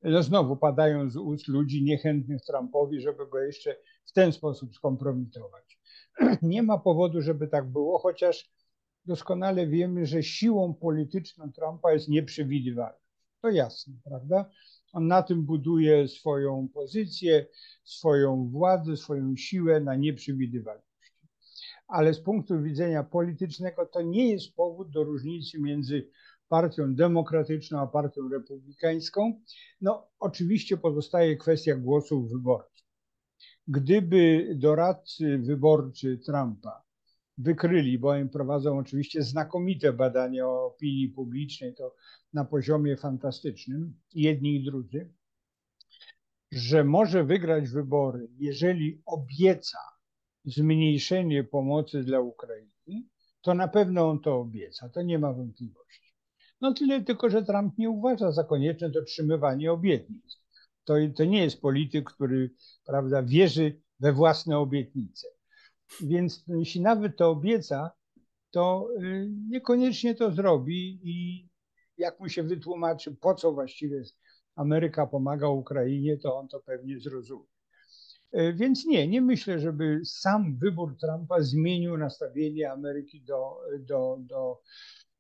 no 0.03 0.23
znowu 0.23 0.57
padają 0.57 1.11
z 1.11 1.17
ust 1.17 1.49
ludzi 1.49 1.83
niechętnych 1.83 2.43
Trumpowi, 2.43 3.01
żeby 3.01 3.27
go 3.27 3.39
jeszcze 3.39 3.77
w 4.05 4.13
ten 4.13 4.33
sposób 4.33 4.75
skompromitować. 4.75 5.79
Nie 6.43 6.63
ma 6.63 6.79
powodu, 6.79 7.23
żeby 7.23 7.49
tak 7.49 7.71
było, 7.71 7.99
chociaż 7.99 8.51
doskonale 9.05 9.67
wiemy, 9.67 10.07
że 10.07 10.23
siłą 10.23 10.75
polityczną 10.75 11.53
Trumpa 11.53 11.93
jest 11.93 12.09
nieprzewidywalność. 12.09 13.05
To 13.43 13.51
jasne, 13.51 13.95
prawda? 14.05 14.51
On 14.93 15.07
na 15.07 15.23
tym 15.23 15.43
buduje 15.43 16.09
swoją 16.09 16.69
pozycję, 16.75 17.47
swoją 17.85 18.49
władzę, 18.49 18.97
swoją 18.97 19.37
siłę 19.37 19.81
na 19.81 19.97
nieprzewidywalności. 19.97 20.91
Ale 21.89 22.15
z 22.15 22.21
punktu 22.21 22.63
widzenia 22.63 23.05
politycznego 23.05 23.87
to 23.87 24.03
nie 24.03 24.33
jest 24.33 24.55
powód 24.55 24.91
do 24.91 25.05
różnicy 25.05 25.61
między 25.61 26.11
partią 26.49 26.95
demokratyczną 26.95 27.81
a 27.81 27.87
partią 27.87 28.29
republikańską. 28.29 29.41
No, 29.81 30.09
oczywiście 30.19 30.77
pozostaje 30.77 31.37
kwestia 31.37 31.77
głosów 31.77 32.31
wyborców. 32.31 32.87
Gdyby 33.69 34.53
doradcy 34.57 35.39
wyborczy 35.39 36.19
Trumpa 36.19 36.90
wykryli, 37.43 37.99
bo 37.99 38.17
im 38.17 38.29
prowadzą 38.29 38.79
oczywiście 38.79 39.23
znakomite 39.23 39.93
badania 39.93 40.49
opinii 40.49 41.09
publicznej, 41.09 41.75
to 41.75 41.95
na 42.33 42.45
poziomie 42.45 42.97
fantastycznym, 42.97 43.95
jedni 44.15 44.57
i 44.57 44.65
drudzy, 44.65 45.13
że 46.53 46.85
może 46.85 47.25
wygrać 47.25 47.69
wybory, 47.69 48.29
jeżeli 48.39 49.03
obieca 49.07 49.79
zmniejszenie 50.45 51.45
pomocy 51.45 52.03
dla 52.05 52.21
Ukrainy, 52.21 52.71
to 53.41 53.55
na 53.55 53.69
pewno 53.69 54.11
on 54.11 54.21
to 54.21 54.37
obieca, 54.37 54.89
to 54.89 55.03
nie 55.03 55.19
ma 55.19 55.33
wątpliwości. 55.33 56.15
No 56.61 56.75
tyle 56.75 57.05
tylko, 57.05 57.31
że 57.31 57.43
Trump 57.43 57.79
nie 57.79 57.91
uważa 57.91 58.33
za 58.33 58.45
konieczne 58.45 58.91
dotrzymywanie 58.91 59.73
obietnic. 59.73 60.41
To, 60.85 60.95
to 61.17 61.25
nie 61.25 61.43
jest 61.43 61.61
polityk, 61.61 62.11
który 62.11 62.51
prawda, 62.87 63.23
wierzy 63.23 63.81
we 64.01 64.13
własne 64.13 64.59
obietnice. 64.59 65.27
Więc 66.01 66.45
jeśli 66.49 66.81
nawet 66.81 67.17
to 67.17 67.31
obieca, 67.31 67.91
to 68.51 68.89
y, 69.03 69.29
niekoniecznie 69.49 70.15
to 70.15 70.33
zrobi 70.33 71.01
i 71.03 71.49
jak 71.99 72.21
mu 72.21 72.29
się 72.29 72.43
wytłumaczy, 72.43 73.17
po 73.17 73.35
co 73.35 73.53
właściwie 73.53 74.03
Ameryka 74.57 75.07
pomaga 75.07 75.49
Ukrainie, 75.49 76.19
to 76.19 76.37
on 76.37 76.49
to 76.49 76.61
pewnie 76.61 77.01
zrozumie. 77.01 77.47
Y, 78.35 78.55
więc 78.55 78.87
nie, 78.87 79.09
nie 79.09 79.21
myślę, 79.21 79.59
żeby 79.59 80.01
sam 80.05 80.59
wybór 80.59 80.97
Trumpa 81.01 81.41
zmienił 81.41 81.97
nastawienie 81.97 82.73
Ameryki 82.73 83.23
do, 83.23 83.57
do, 83.81 84.19
do, 84.21 84.61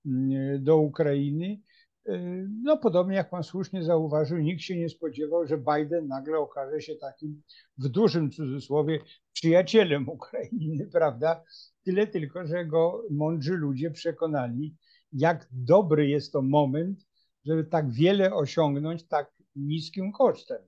mm, 0.06 0.64
do 0.64 0.76
Ukrainy. 0.76 1.60
Y, 2.08 2.48
no 2.62 2.78
podobnie 2.78 3.16
jak 3.16 3.30
pan 3.30 3.44
słusznie 3.44 3.82
zauważył, 3.82 4.38
nikt 4.38 4.62
się 4.62 4.76
nie 4.78 4.88
spodziewał, 4.88 5.46
że 5.46 5.58
Biden 5.58 6.06
nagle 6.06 6.38
okaże 6.38 6.80
się 6.80 6.96
takim 6.96 7.42
w 7.78 7.88
dużym 7.88 8.30
cudzysłowie 8.30 9.00
przyjacielem 9.32 10.08
Ukrainy, 10.08 10.86
prawda? 10.92 11.44
Tyle 11.84 12.06
tylko, 12.06 12.46
że 12.46 12.66
go 12.66 13.02
mądrzy 13.10 13.52
ludzie 13.52 13.90
przekonali, 13.90 14.76
jak 15.12 15.48
dobry 15.52 16.08
jest 16.08 16.32
to 16.32 16.42
moment, 16.42 17.06
żeby 17.46 17.64
tak 17.64 17.92
wiele 17.92 18.34
osiągnąć 18.34 19.08
tak 19.08 19.32
niskim 19.56 20.12
kosztem. 20.12 20.58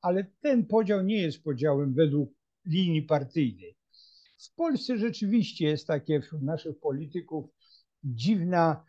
Ale 0.00 0.26
ten 0.40 0.66
podział 0.66 1.02
nie 1.02 1.22
jest 1.22 1.42
podziałem 1.42 1.94
według 1.94 2.30
linii 2.66 3.02
partyjnej. 3.02 3.76
W 4.38 4.54
Polsce 4.54 4.98
rzeczywiście 4.98 5.66
jest 5.66 5.86
takie 5.86 6.20
wśród 6.20 6.42
naszych 6.42 6.80
polityków 6.80 7.50
dziwna 8.04 8.84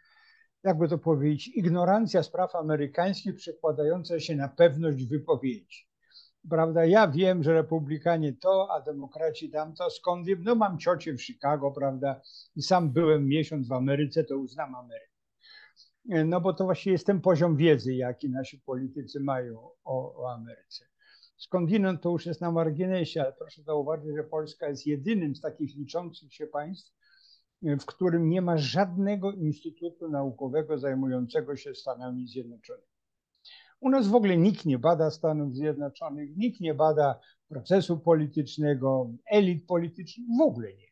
jakby 0.64 0.88
to 0.88 0.98
powiedzieć, 0.98 1.48
ignorancja 1.48 2.24
spraw 2.24 2.56
amerykańskich 2.56 3.36
przekładająca 3.36 4.20
się 4.20 4.36
na 4.36 4.48
pewność 4.48 5.06
wypowiedzi. 5.06 5.88
Prawda, 6.50 6.86
ja 6.86 7.08
wiem, 7.08 7.44
że 7.44 7.54
republikanie 7.54 8.34
to, 8.34 8.68
a 8.72 8.82
demokraci 8.82 9.50
tamto, 9.50 9.90
skąd 9.90 10.26
wiem, 10.26 10.44
no 10.44 10.56
mam 10.56 10.80
ciocię 10.80 11.14
w 11.14 11.22
Chicago, 11.22 11.72
prawda, 11.72 12.22
i 12.56 12.62
sam 12.62 12.94
byłem 12.94 13.28
miesiąc 13.28 13.68
w 13.68 13.74
Ameryce, 13.74 14.24
to 14.24 14.38
uznam 14.38 14.76
Amerykę. 14.76 15.14
No 16.06 16.42
bo 16.42 16.54
to 16.54 16.64
właśnie 16.64 16.92
jest 16.92 17.06
ten 17.06 17.22
poziom 17.22 17.58
wiedzy, 17.58 17.94
jaki 17.94 18.30
nasi 18.30 18.60
politycy 18.60 19.20
mają 19.20 19.60
o, 19.84 20.24
o 20.24 20.34
Ameryce. 20.34 20.86
Skądinąd 21.38 22.02
to 22.02 22.10
już 22.10 22.26
jest 22.26 22.42
na 22.42 22.52
marginesie, 22.52 23.22
ale 23.22 23.34
proszę 23.34 23.64
zauważyć, 23.64 24.16
że 24.16 24.24
Polska 24.24 24.70
jest 24.70 24.88
jedynym 24.88 25.36
z 25.36 25.42
takich 25.42 25.76
liczących 25.76 26.34
się 26.34 26.48
państw, 26.48 26.94
w 27.64 27.86
którym 27.86 28.30
nie 28.30 28.42
ma 28.42 28.58
żadnego 28.58 29.32
instytutu 29.32 30.10
naukowego 30.10 30.78
zajmującego 30.78 31.56
się 31.56 31.76
Stanami 31.76 32.28
Zjednoczonymi. 32.28 32.88
U 33.80 33.90
nas 33.90 34.08
w 34.08 34.16
ogóle 34.16 34.38
nikt 34.38 34.66
nie 34.66 34.80
bada 34.80 35.12
Stanów 35.12 35.56
Zjednoczonych, 35.56 36.38
nikt 36.38 36.60
nie 36.60 36.74
bada 36.74 37.20
procesu 37.48 38.00
politycznego, 38.00 39.12
elit 39.26 39.66
politycznych, 39.66 40.28
w 40.40 40.42
ogóle 40.42 40.74
nie. 40.74 40.88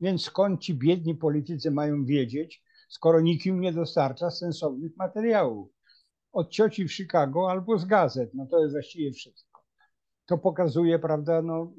Więc 0.00 0.24
skąd 0.24 0.60
ci 0.60 0.74
biedni 0.74 1.14
politycy 1.14 1.70
mają 1.70 2.04
wiedzieć, 2.04 2.64
skoro 2.88 3.20
nikt 3.20 3.46
im 3.46 3.60
nie 3.60 3.72
dostarcza 3.72 4.30
sensownych 4.30 4.96
materiałów? 4.96 5.68
Od 6.32 6.50
cioci 6.50 6.88
w 6.88 6.92
Chicago 6.92 7.50
albo 7.50 7.78
z 7.78 7.84
gazet. 7.84 8.34
No 8.34 8.46
to 8.46 8.62
jest 8.62 8.74
właściwie 8.74 9.12
wszystko. 9.12 9.64
To 10.26 10.38
pokazuje, 10.38 10.98
prawda, 10.98 11.42
no, 11.42 11.72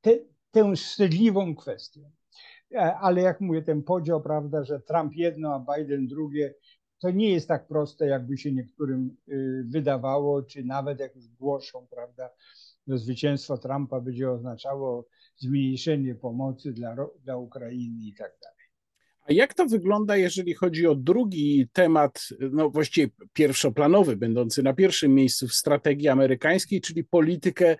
te, 0.00 0.10
tę 0.50 0.72
wstydliwą 0.76 1.54
kwestię. 1.54 2.10
E, 2.74 2.96
ale 2.96 3.22
jak 3.22 3.40
mówię, 3.40 3.62
ten 3.62 3.82
podział, 3.82 4.22
prawda, 4.22 4.64
że 4.64 4.80
Trump 4.80 5.14
jedno, 5.14 5.54
a 5.54 5.76
Biden 5.76 6.06
drugie, 6.06 6.54
to 7.00 7.10
nie 7.10 7.32
jest 7.32 7.48
tak 7.48 7.68
proste, 7.68 8.06
jakby 8.06 8.38
się 8.38 8.52
niektórym 8.52 9.16
y, 9.28 9.64
wydawało, 9.68 10.42
czy 10.42 10.64
nawet 10.64 11.00
jak 11.00 11.16
już 11.16 11.28
głoszą, 11.28 11.86
prawda, 11.90 12.30
zwycięstwo 12.86 13.58
Trumpa 13.58 14.00
będzie 14.00 14.30
oznaczało 14.30 15.06
zmniejszenie 15.36 16.14
pomocy 16.14 16.72
dla, 16.72 16.96
dla 17.24 17.36
Ukrainy 17.36 18.04
i 18.04 18.14
tak 18.14 18.32
dalej. 18.42 18.56
A 19.22 19.32
jak 19.32 19.54
to 19.54 19.66
wygląda, 19.66 20.16
jeżeli 20.16 20.54
chodzi 20.54 20.86
o 20.86 20.94
drugi 20.94 21.68
temat, 21.72 22.28
no 22.50 22.70
właściwie 22.70 23.12
pierwszoplanowy, 23.32 24.16
będący 24.16 24.62
na 24.62 24.72
pierwszym 24.72 25.14
miejscu 25.14 25.48
w 25.48 25.54
strategii 25.54 26.08
amerykańskiej, 26.08 26.80
czyli 26.80 27.04
politykę 27.04 27.76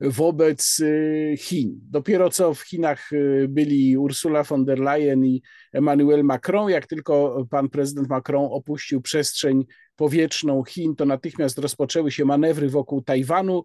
wobec 0.00 0.80
y, 0.80 1.34
Chin. 1.38 1.80
Dopiero 1.90 2.30
co 2.30 2.54
w 2.54 2.60
Chinach 2.60 3.12
y, 3.12 3.46
byli 3.48 3.96
Ursula 3.96 4.42
von 4.42 4.64
der 4.64 4.78
Leyen 4.78 5.24
i 5.24 5.42
Emmanuel 5.72 6.24
Macron. 6.24 6.70
Jak 6.70 6.86
tylko 6.86 7.46
pan 7.50 7.68
prezydent 7.68 8.08
Macron 8.08 8.48
opuścił 8.50 9.00
przestrzeń 9.00 9.64
powietrzną 9.96 10.64
Chin, 10.64 10.96
to 10.96 11.04
natychmiast 11.04 11.58
rozpoczęły 11.58 12.10
się 12.10 12.24
manewry 12.24 12.68
wokół 12.68 13.02
Tajwanu. 13.02 13.64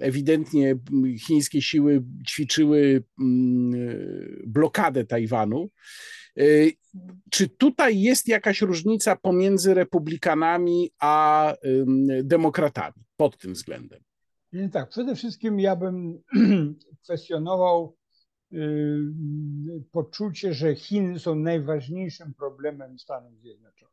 Ewidentnie 0.00 0.74
chińskie 1.26 1.62
siły 1.62 2.02
ćwiczyły 2.28 3.04
blokadę 4.46 5.04
Tajwanu. 5.04 5.70
Y, 6.38 6.72
czy 7.30 7.48
tutaj 7.48 8.00
jest 8.00 8.28
jakaś 8.28 8.60
różnica 8.60 9.16
pomiędzy 9.16 9.74
republikanami 9.74 10.90
a 10.98 11.54
demokratami 12.22 13.04
pod 13.16 13.38
tym 13.38 13.52
względem? 13.52 14.00
Więc 14.52 14.72
tak, 14.72 14.88
przede 14.88 15.14
wszystkim 15.14 15.60
ja 15.60 15.76
bym 15.76 16.22
kwestionował 17.04 17.96
y, 18.52 18.98
poczucie, 19.92 20.54
że 20.54 20.74
Chiny 20.74 21.18
są 21.18 21.34
najważniejszym 21.34 22.34
problemem 22.34 22.98
Stanów 22.98 23.40
Zjednoczonych. 23.40 23.92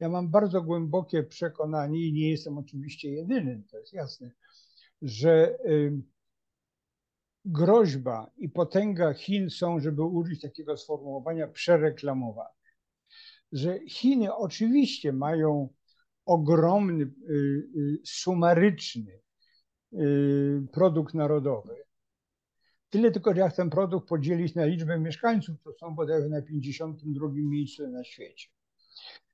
Ja 0.00 0.08
mam 0.08 0.28
bardzo 0.28 0.62
głębokie 0.62 1.22
przekonanie 1.22 2.06
i 2.06 2.12
nie 2.12 2.30
jestem 2.30 2.58
oczywiście 2.58 3.10
jedynym, 3.10 3.64
to 3.64 3.78
jest 3.78 3.92
jasne, 3.92 4.30
że 5.02 5.58
y, 5.66 6.02
groźba 7.44 8.30
i 8.36 8.48
potęga 8.48 9.14
Chin 9.14 9.50
są, 9.50 9.80
żeby 9.80 10.02
użyć 10.02 10.40
takiego 10.40 10.76
sformułowania, 10.76 11.48
przereklamowane. 11.48 12.58
Że 13.52 13.78
Chiny 13.88 14.34
oczywiście 14.34 15.12
mają 15.12 15.68
ogromny, 16.24 17.04
y, 17.30 18.00
sumaryczny 18.04 19.20
produkt 20.72 21.14
narodowy. 21.14 21.76
Tyle 22.90 23.10
tylko, 23.10 23.34
że 23.34 23.40
jak 23.40 23.56
ten 23.56 23.70
produkt 23.70 24.08
podzielić 24.08 24.54
na 24.54 24.64
liczbę 24.64 24.98
mieszkańców, 24.98 25.56
to 25.64 25.72
są 25.72 25.94
bodajże 25.94 26.28
na 26.28 26.42
52 26.42 27.28
miejscu 27.32 27.88
na 27.88 28.04
świecie. 28.04 28.48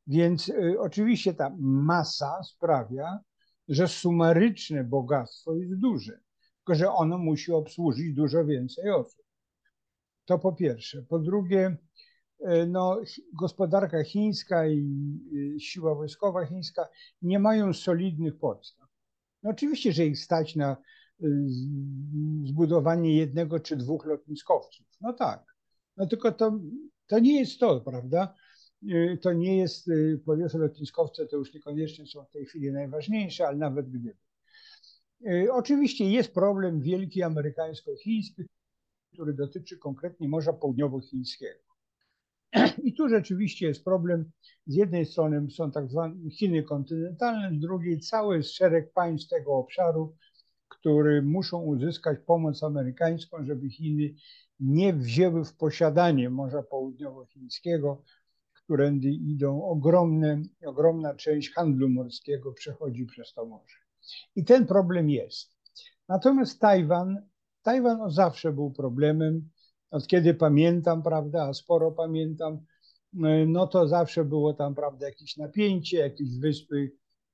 Więc 0.06 0.48
y, 0.48 0.80
oczywiście 0.80 1.34
ta 1.34 1.56
masa 1.60 2.42
sprawia, 2.42 3.18
że 3.68 3.88
sumaryczne 3.88 4.84
bogactwo 4.84 5.54
jest 5.54 5.74
duże, 5.74 6.20
tylko 6.56 6.74
że 6.74 6.92
ono 6.92 7.18
musi 7.18 7.52
obsłużyć 7.52 8.14
dużo 8.14 8.44
więcej 8.44 8.90
osób. 8.90 9.24
To 10.24 10.38
po 10.38 10.52
pierwsze. 10.52 11.02
Po 11.02 11.18
drugie, 11.18 11.76
y, 12.40 12.66
no, 12.66 13.00
gospodarka 13.40 14.04
chińska 14.04 14.68
i 14.68 15.58
siła 15.60 15.94
wojskowa 15.94 16.46
chińska 16.46 16.88
nie 17.22 17.38
mają 17.38 17.72
solidnych 17.72 18.38
podstaw. 18.38 18.83
No 19.44 19.50
oczywiście, 19.50 19.92
że 19.92 20.06
ich 20.06 20.18
stać 20.18 20.56
na 20.56 20.76
y, 21.22 21.46
zbudowanie 22.44 23.16
jednego 23.16 23.60
czy 23.60 23.76
dwóch 23.76 24.06
lotniskowców. 24.06 24.86
No 25.00 25.12
tak. 25.12 25.44
No 25.96 26.06
tylko 26.06 26.32
to, 26.32 26.60
to 27.06 27.18
nie 27.18 27.40
jest 27.40 27.60
to, 27.60 27.80
prawda? 27.80 28.34
Y, 28.82 29.18
to 29.22 29.32
nie 29.32 29.58
jest, 29.58 29.88
y, 29.88 30.20
powiedzmy, 30.26 30.60
lotniskowce 30.60 31.26
to 31.26 31.36
już 31.36 31.54
niekoniecznie 31.54 32.06
są 32.06 32.24
w 32.24 32.30
tej 32.30 32.46
chwili 32.46 32.72
najważniejsze, 32.72 33.46
ale 33.46 33.56
nawet 33.56 33.88
gdyby. 33.88 34.16
Oczywiście 35.52 36.10
jest 36.10 36.34
problem 36.34 36.80
wielki 36.80 37.22
amerykańsko-chiński, 37.22 38.42
który 39.12 39.34
dotyczy 39.34 39.78
konkretnie 39.78 40.28
Morza 40.28 40.52
Południowochińskiego. 40.52 41.73
I 42.84 42.94
tu 42.94 43.08
rzeczywiście 43.08 43.66
jest 43.66 43.84
problem. 43.84 44.30
Z 44.66 44.74
jednej 44.74 45.06
strony 45.06 45.50
są 45.50 45.70
tak 45.70 45.90
zwane 45.90 46.30
Chiny 46.30 46.62
kontynentalne, 46.62 47.58
z 47.58 47.60
drugiej 47.60 48.00
cały 48.00 48.42
szereg 48.42 48.92
państw 48.92 49.28
tego 49.30 49.54
obszaru, 49.54 50.16
które 50.68 51.22
muszą 51.22 51.62
uzyskać 51.62 52.18
pomoc 52.26 52.62
amerykańską, 52.62 53.44
żeby 53.44 53.70
Chiny 53.70 54.14
nie 54.60 54.92
wzięły 54.92 55.44
w 55.44 55.56
posiadanie 55.56 56.30
Morza 56.30 56.62
Południowochińskiego, 56.62 58.02
którędy 58.64 59.08
idą 59.08 59.62
ogromne, 59.62 60.42
ogromna 60.66 61.14
część 61.14 61.52
handlu 61.52 61.88
morskiego 61.88 62.52
przechodzi 62.52 63.06
przez 63.06 63.32
to 63.34 63.46
morze. 63.46 63.76
I 64.36 64.44
ten 64.44 64.66
problem 64.66 65.10
jest. 65.10 65.54
Natomiast 66.08 66.60
Tajwan, 66.60 67.28
Tajwan 67.62 68.10
zawsze 68.10 68.52
był 68.52 68.70
problemem, 68.70 69.48
od 69.90 70.06
kiedy 70.06 70.34
pamiętam, 70.34 71.02
prawda, 71.02 71.42
a 71.42 71.54
sporo 71.54 71.92
pamiętam, 71.92 72.66
no 73.46 73.66
to 73.66 73.88
zawsze 73.88 74.24
było 74.24 74.54
tam, 74.54 74.74
prawda, 74.74 75.06
jakieś 75.06 75.36
napięcie, 75.36 75.98
jakieś 75.98 76.38
wyspy 76.38 76.92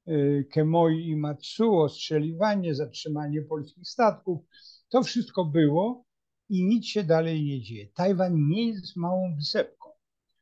y, 0.08 0.46
Kemoi 0.52 1.08
i 1.08 1.16
Matsu, 1.16 1.76
ostrzeliwanie, 1.76 2.74
zatrzymanie 2.74 3.42
polskich 3.42 3.88
statków. 3.88 4.40
To 4.88 5.02
wszystko 5.02 5.44
było 5.44 6.04
i 6.48 6.64
nic 6.64 6.86
się 6.86 7.04
dalej 7.04 7.44
nie 7.44 7.60
dzieje. 7.60 7.86
Tajwan 7.94 8.48
nie 8.48 8.68
jest 8.68 8.96
małą 8.96 9.36
wysepką. 9.36 9.88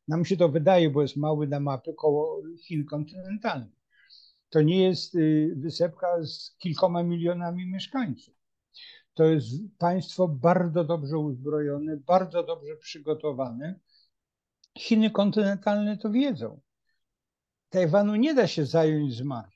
Nam 0.08 0.24
się 0.24 0.36
to 0.36 0.48
wydaje, 0.48 0.90
bo 0.90 1.02
jest 1.02 1.16
mały 1.16 1.46
na 1.46 1.60
mapie 1.60 1.94
koło 1.94 2.42
Chin 2.66 2.84
kontynentalnych. 2.84 3.78
To 4.50 4.62
nie 4.62 4.82
jest 4.82 5.14
y, 5.14 5.54
wysepka 5.56 6.24
z 6.24 6.56
kilkoma 6.58 7.02
milionami 7.02 7.66
mieszkańców. 7.66 8.34
To 9.18 9.24
jest 9.24 9.46
państwo 9.78 10.28
bardzo 10.28 10.84
dobrze 10.84 11.18
uzbrojone, 11.18 11.96
bardzo 11.96 12.42
dobrze 12.42 12.76
przygotowane. 12.76 13.80
Chiny 14.78 15.10
kontynentalne 15.10 15.96
to 15.96 16.10
wiedzą. 16.10 16.60
Tajwanu 17.68 18.16
nie 18.16 18.34
da 18.34 18.46
się 18.46 18.66
zająć 18.66 19.14
z 19.14 19.22
Mars. 19.22 19.54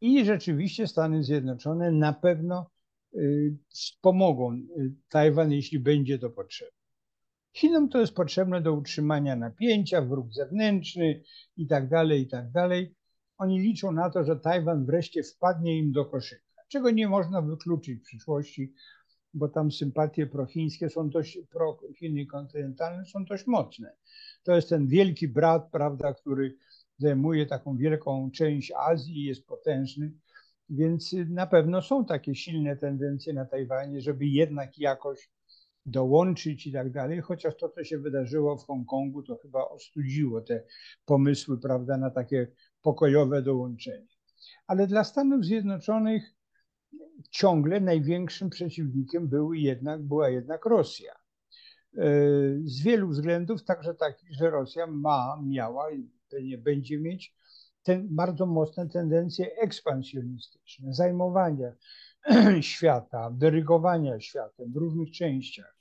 I 0.00 0.24
rzeczywiście 0.24 0.86
Stany 0.86 1.24
Zjednoczone 1.24 1.92
na 1.92 2.12
pewno 2.12 2.70
y, 3.14 3.56
pomogą 4.00 4.52
y, 4.54 4.92
Tajwan, 5.08 5.52
jeśli 5.52 5.78
będzie 5.78 6.18
to 6.18 6.30
potrzebne. 6.30 6.78
Chinom 7.52 7.88
to 7.88 8.00
jest 8.00 8.14
potrzebne 8.14 8.60
do 8.60 8.72
utrzymania 8.72 9.36
napięcia, 9.36 10.02
wróg 10.02 10.32
zewnętrzny 10.32 11.22
i 11.56 11.66
tak 11.66 11.88
dalej, 11.88 12.22
i 12.22 12.26
tak 12.28 12.50
dalej. 12.50 12.94
Oni 13.38 13.60
liczą 13.60 13.92
na 13.92 14.10
to, 14.10 14.24
że 14.24 14.36
Tajwan 14.36 14.86
wreszcie 14.86 15.22
wpadnie 15.22 15.78
im 15.78 15.92
do 15.92 16.04
koszyka, 16.04 16.43
czego 16.68 16.90
nie 16.90 17.08
można 17.08 17.42
wykluczyć 17.42 18.00
w 18.00 18.02
przyszłości, 18.02 18.72
bo 19.34 19.48
tam 19.48 19.72
sympatie 19.72 20.26
prochińskie 20.26 20.90
są 20.90 21.10
dość, 21.10 21.38
pro 21.50 21.78
Chiny 21.98 22.26
kontynentalne 22.26 23.04
są 23.06 23.24
dość 23.24 23.46
mocne. 23.46 23.96
To 24.42 24.56
jest 24.56 24.68
ten 24.68 24.86
wielki 24.86 25.28
brat, 25.28 25.70
prawda, 25.70 26.14
który 26.14 26.56
zajmuje 26.98 27.46
taką 27.46 27.76
wielką 27.76 28.30
część 28.30 28.72
Azji 28.76 29.24
jest 29.24 29.46
potężny, 29.46 30.12
więc 30.68 31.14
na 31.28 31.46
pewno 31.46 31.82
są 31.82 32.04
takie 32.04 32.34
silne 32.34 32.76
tendencje 32.76 33.32
na 33.32 33.44
Tajwanie, 33.44 34.00
żeby 34.00 34.26
jednak 34.26 34.78
jakoś 34.78 35.30
dołączyć 35.86 36.66
i 36.66 36.72
tak 36.72 36.92
dalej, 36.92 37.20
chociaż 37.20 37.56
to, 37.56 37.68
co 37.68 37.84
się 37.84 37.98
wydarzyło 37.98 38.56
w 38.56 38.64
Hongkongu, 38.66 39.22
to 39.22 39.36
chyba 39.36 39.68
ostudziło 39.68 40.40
te 40.40 40.62
pomysły, 41.04 41.60
prawda, 41.60 41.96
na 41.96 42.10
takie 42.10 42.48
pokojowe 42.82 43.42
dołączenie. 43.42 44.06
Ale 44.66 44.86
dla 44.86 45.04
Stanów 45.04 45.44
Zjednoczonych 45.44 46.33
ciągle 47.30 47.80
największym 47.80 48.50
przeciwnikiem 48.50 49.28
był 49.28 49.54
jednak, 49.54 50.02
była 50.02 50.28
jednak 50.28 50.66
Rosja. 50.66 51.12
E, 51.12 52.06
z 52.64 52.82
wielu 52.82 53.08
względów, 53.08 53.64
także 53.64 53.94
takich, 53.94 54.34
że 54.34 54.50
Rosja 54.50 54.86
ma, 54.86 55.40
miała 55.46 55.90
i 55.92 56.08
będzie 56.58 56.98
mieć 56.98 57.34
ten, 57.82 58.08
bardzo 58.10 58.46
mocne 58.46 58.88
tendencje 58.88 59.56
ekspansjonistyczne, 59.56 60.94
zajmowania 60.94 61.72
świata, 62.60 63.30
dyrygowania 63.30 64.20
światem 64.20 64.72
w 64.72 64.76
różnych 64.76 65.10
częściach, 65.10 65.76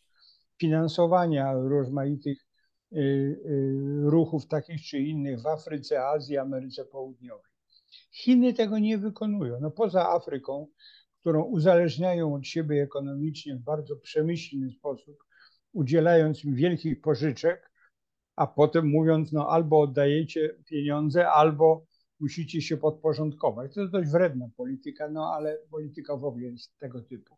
finansowania 0.58 1.54
rozmaitych 1.54 2.48
y, 2.92 2.98
y, 2.98 4.02
ruchów 4.04 4.48
takich 4.48 4.82
czy 4.82 5.00
innych 5.00 5.42
w 5.42 5.48
Afryce, 5.48 6.06
Azji, 6.06 6.38
Ameryce 6.38 6.86
Południowej. 6.86 7.52
Chiny 8.12 8.54
tego 8.54 8.80
nie 8.80 8.98
wykonują. 8.98 9.60
No 9.62 9.72
poza 9.72 10.10
Afryką, 10.10 10.68
którą 11.24 11.44
uzależniają 11.44 12.36
od 12.36 12.48
siebie 12.48 12.84
ekonomicznie 12.84 13.56
w 13.56 13.60
bardzo 13.60 13.96
przemyślny 13.96 14.72
sposób, 14.72 15.24
udzielając 15.74 16.46
im 16.46 16.56
wielkich 16.56 17.02
pożyczek, 17.02 17.72
a 18.36 18.48
potem 18.48 18.88
mówiąc, 18.88 19.32
no 19.32 19.50
albo 19.50 19.82
oddajecie 19.82 20.56
pieniądze, 20.66 21.30
albo 21.32 21.86
musicie 22.20 22.62
się 22.62 22.78
podporządkować. 22.78 23.74
To 23.74 23.88
dość 23.88 24.10
wredna 24.10 24.50
polityka, 24.58 25.10
no 25.10 25.34
ale 25.34 25.58
polityka 25.72 26.18
w 26.18 26.26
ogóle 26.26 26.48
jest 26.48 26.78
tego 26.80 27.02
typu. 27.02 27.38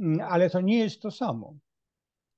Mm, 0.00 0.20
ale 0.20 0.50
to 0.50 0.60
nie 0.60 0.78
jest 0.78 1.02
to 1.02 1.10
samo. 1.10 1.58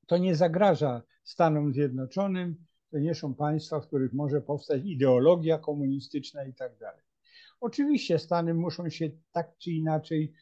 To 0.06 0.18
nie 0.18 0.36
zagraża 0.36 1.02
Stanom 1.24 1.72
Zjednoczonym, 1.72 2.56
to 2.90 2.98
nie 2.98 3.14
są 3.14 3.34
państwa, 3.34 3.80
w 3.80 3.86
których 3.86 4.12
może 4.12 4.40
powstać 4.40 4.82
ideologia 4.84 5.58
komunistyczna 5.58 6.44
i 6.44 6.54
tak 6.54 6.78
dalej. 6.78 7.02
Oczywiście 7.60 8.18
Stany 8.18 8.54
muszą 8.54 8.90
się 8.90 9.10
tak 9.32 9.58
czy 9.58 9.70
inaczej 9.70 10.32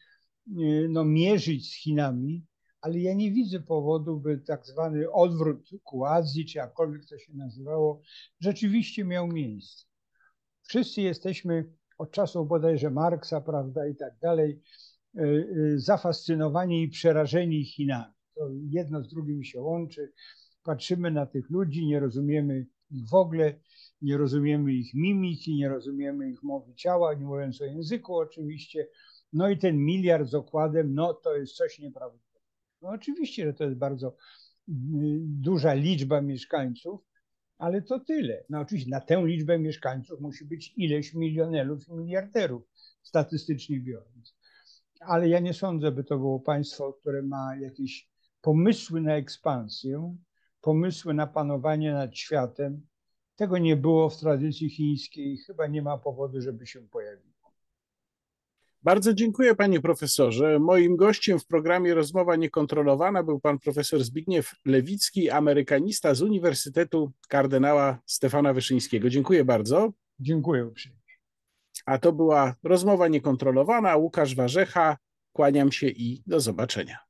no, 0.89 1.05
mierzyć 1.05 1.71
z 1.71 1.75
Chinami, 1.75 2.45
ale 2.81 2.99
ja 2.99 3.13
nie 3.13 3.31
widzę 3.31 3.59
powodu, 3.59 4.19
by 4.19 4.37
tak 4.37 4.65
zwany 4.65 5.11
odwrót 5.11 5.69
ku 5.83 6.05
Azji, 6.05 6.45
czy 6.45 6.57
jakkolwiek 6.57 7.05
to 7.05 7.17
się 7.17 7.33
nazywało, 7.33 8.01
rzeczywiście 8.39 9.05
miał 9.05 9.27
miejsce. 9.27 9.85
Wszyscy 10.67 11.01
jesteśmy 11.01 11.73
od 11.97 12.11
czasów 12.11 12.47
bodajże 12.47 12.91
Marksa, 12.91 13.41
prawda, 13.41 13.87
i 13.87 13.95
tak 13.95 14.13
dalej, 14.21 14.61
y, 15.15 15.21
y, 15.21 15.79
zafascynowani 15.79 16.83
i 16.83 16.89
przerażeni 16.89 17.65
Chinami. 17.65 18.13
To 18.35 18.49
jedno 18.69 19.03
z 19.03 19.09
drugim 19.09 19.43
się 19.43 19.61
łączy. 19.61 20.11
Patrzymy 20.63 21.11
na 21.11 21.25
tych 21.25 21.49
ludzi, 21.49 21.87
nie 21.87 21.99
rozumiemy 21.99 22.65
ich 22.91 23.09
w 23.09 23.13
ogóle, 23.13 23.59
nie 24.01 24.17
rozumiemy 24.17 24.73
ich 24.73 24.93
mimiki, 24.93 25.55
nie 25.55 25.69
rozumiemy 25.69 26.29
ich 26.29 26.43
mowy 26.43 26.73
ciała, 26.75 27.13
nie 27.13 27.25
mówiąc 27.25 27.61
o 27.61 27.65
języku 27.65 28.15
oczywiście. 28.15 28.87
No 29.33 29.49
i 29.49 29.57
ten 29.57 29.77
miliard 29.77 30.29
z 30.29 30.33
okładem, 30.33 30.93
no 30.93 31.13
to 31.13 31.35
jest 31.35 31.53
coś 31.53 31.79
nieprawdopodobnego. 31.79 32.27
No 32.81 32.89
oczywiście, 32.89 33.45
że 33.45 33.53
to 33.53 33.63
jest 33.63 33.77
bardzo 33.77 34.07
y, 34.07 34.13
duża 35.21 35.73
liczba 35.73 36.21
mieszkańców, 36.21 37.01
ale 37.57 37.81
to 37.81 37.99
tyle. 37.99 38.43
No 38.49 38.59
oczywiście 38.59 38.89
na 38.89 39.01
tę 39.01 39.23
liczbę 39.25 39.59
mieszkańców 39.59 40.19
musi 40.19 40.45
być 40.45 40.73
ileś 40.77 41.13
milionerów 41.13 41.87
i 41.87 41.93
miliarderów, 41.93 42.63
statystycznie 43.01 43.79
biorąc. 43.79 44.35
Ale 44.99 45.29
ja 45.29 45.39
nie 45.39 45.53
sądzę, 45.53 45.91
by 45.91 46.03
to 46.03 46.17
było 46.17 46.39
państwo, 46.39 46.93
które 46.93 47.21
ma 47.21 47.55
jakieś 47.55 48.09
pomysły 48.41 49.01
na 49.01 49.15
ekspansję, 49.15 50.15
pomysły 50.61 51.13
na 51.13 51.27
panowanie 51.27 51.93
nad 51.93 52.17
światem. 52.17 52.87
Tego 53.35 53.57
nie 53.57 53.75
było 53.75 54.09
w 54.09 54.17
tradycji 54.17 54.69
chińskiej, 54.69 55.37
chyba 55.37 55.67
nie 55.67 55.81
ma 55.81 55.97
powodu, 55.97 56.41
żeby 56.41 56.67
się 56.67 56.81
pojawiło. 56.81 57.26
Bardzo 58.83 59.13
dziękuję 59.13 59.55
panie 59.55 59.81
profesorze. 59.81 60.59
Moim 60.59 60.95
gościem 60.95 61.39
w 61.39 61.45
programie 61.45 61.93
Rozmowa 61.93 62.35
Niekontrolowana 62.35 63.23
był 63.23 63.39
pan 63.39 63.59
profesor 63.59 64.03
Zbigniew 64.03 64.51
Lewicki, 64.65 65.29
amerykanista 65.29 66.13
z 66.13 66.21
Uniwersytetu 66.21 67.11
Kardynała 67.27 67.99
Stefana 68.05 68.53
Wyszyńskiego. 68.53 69.09
Dziękuję 69.09 69.45
bardzo. 69.45 69.93
Dziękuję 70.19 70.65
uprzejmie. 70.65 70.97
A 71.85 71.97
to 71.97 72.13
była 72.13 72.55
Rozmowa 72.63 73.07
Niekontrolowana. 73.07 73.95
Łukasz 73.95 74.35
Warzecha. 74.35 74.97
Kłaniam 75.33 75.71
się 75.71 75.87
i 75.87 76.23
do 76.27 76.39
zobaczenia. 76.39 77.06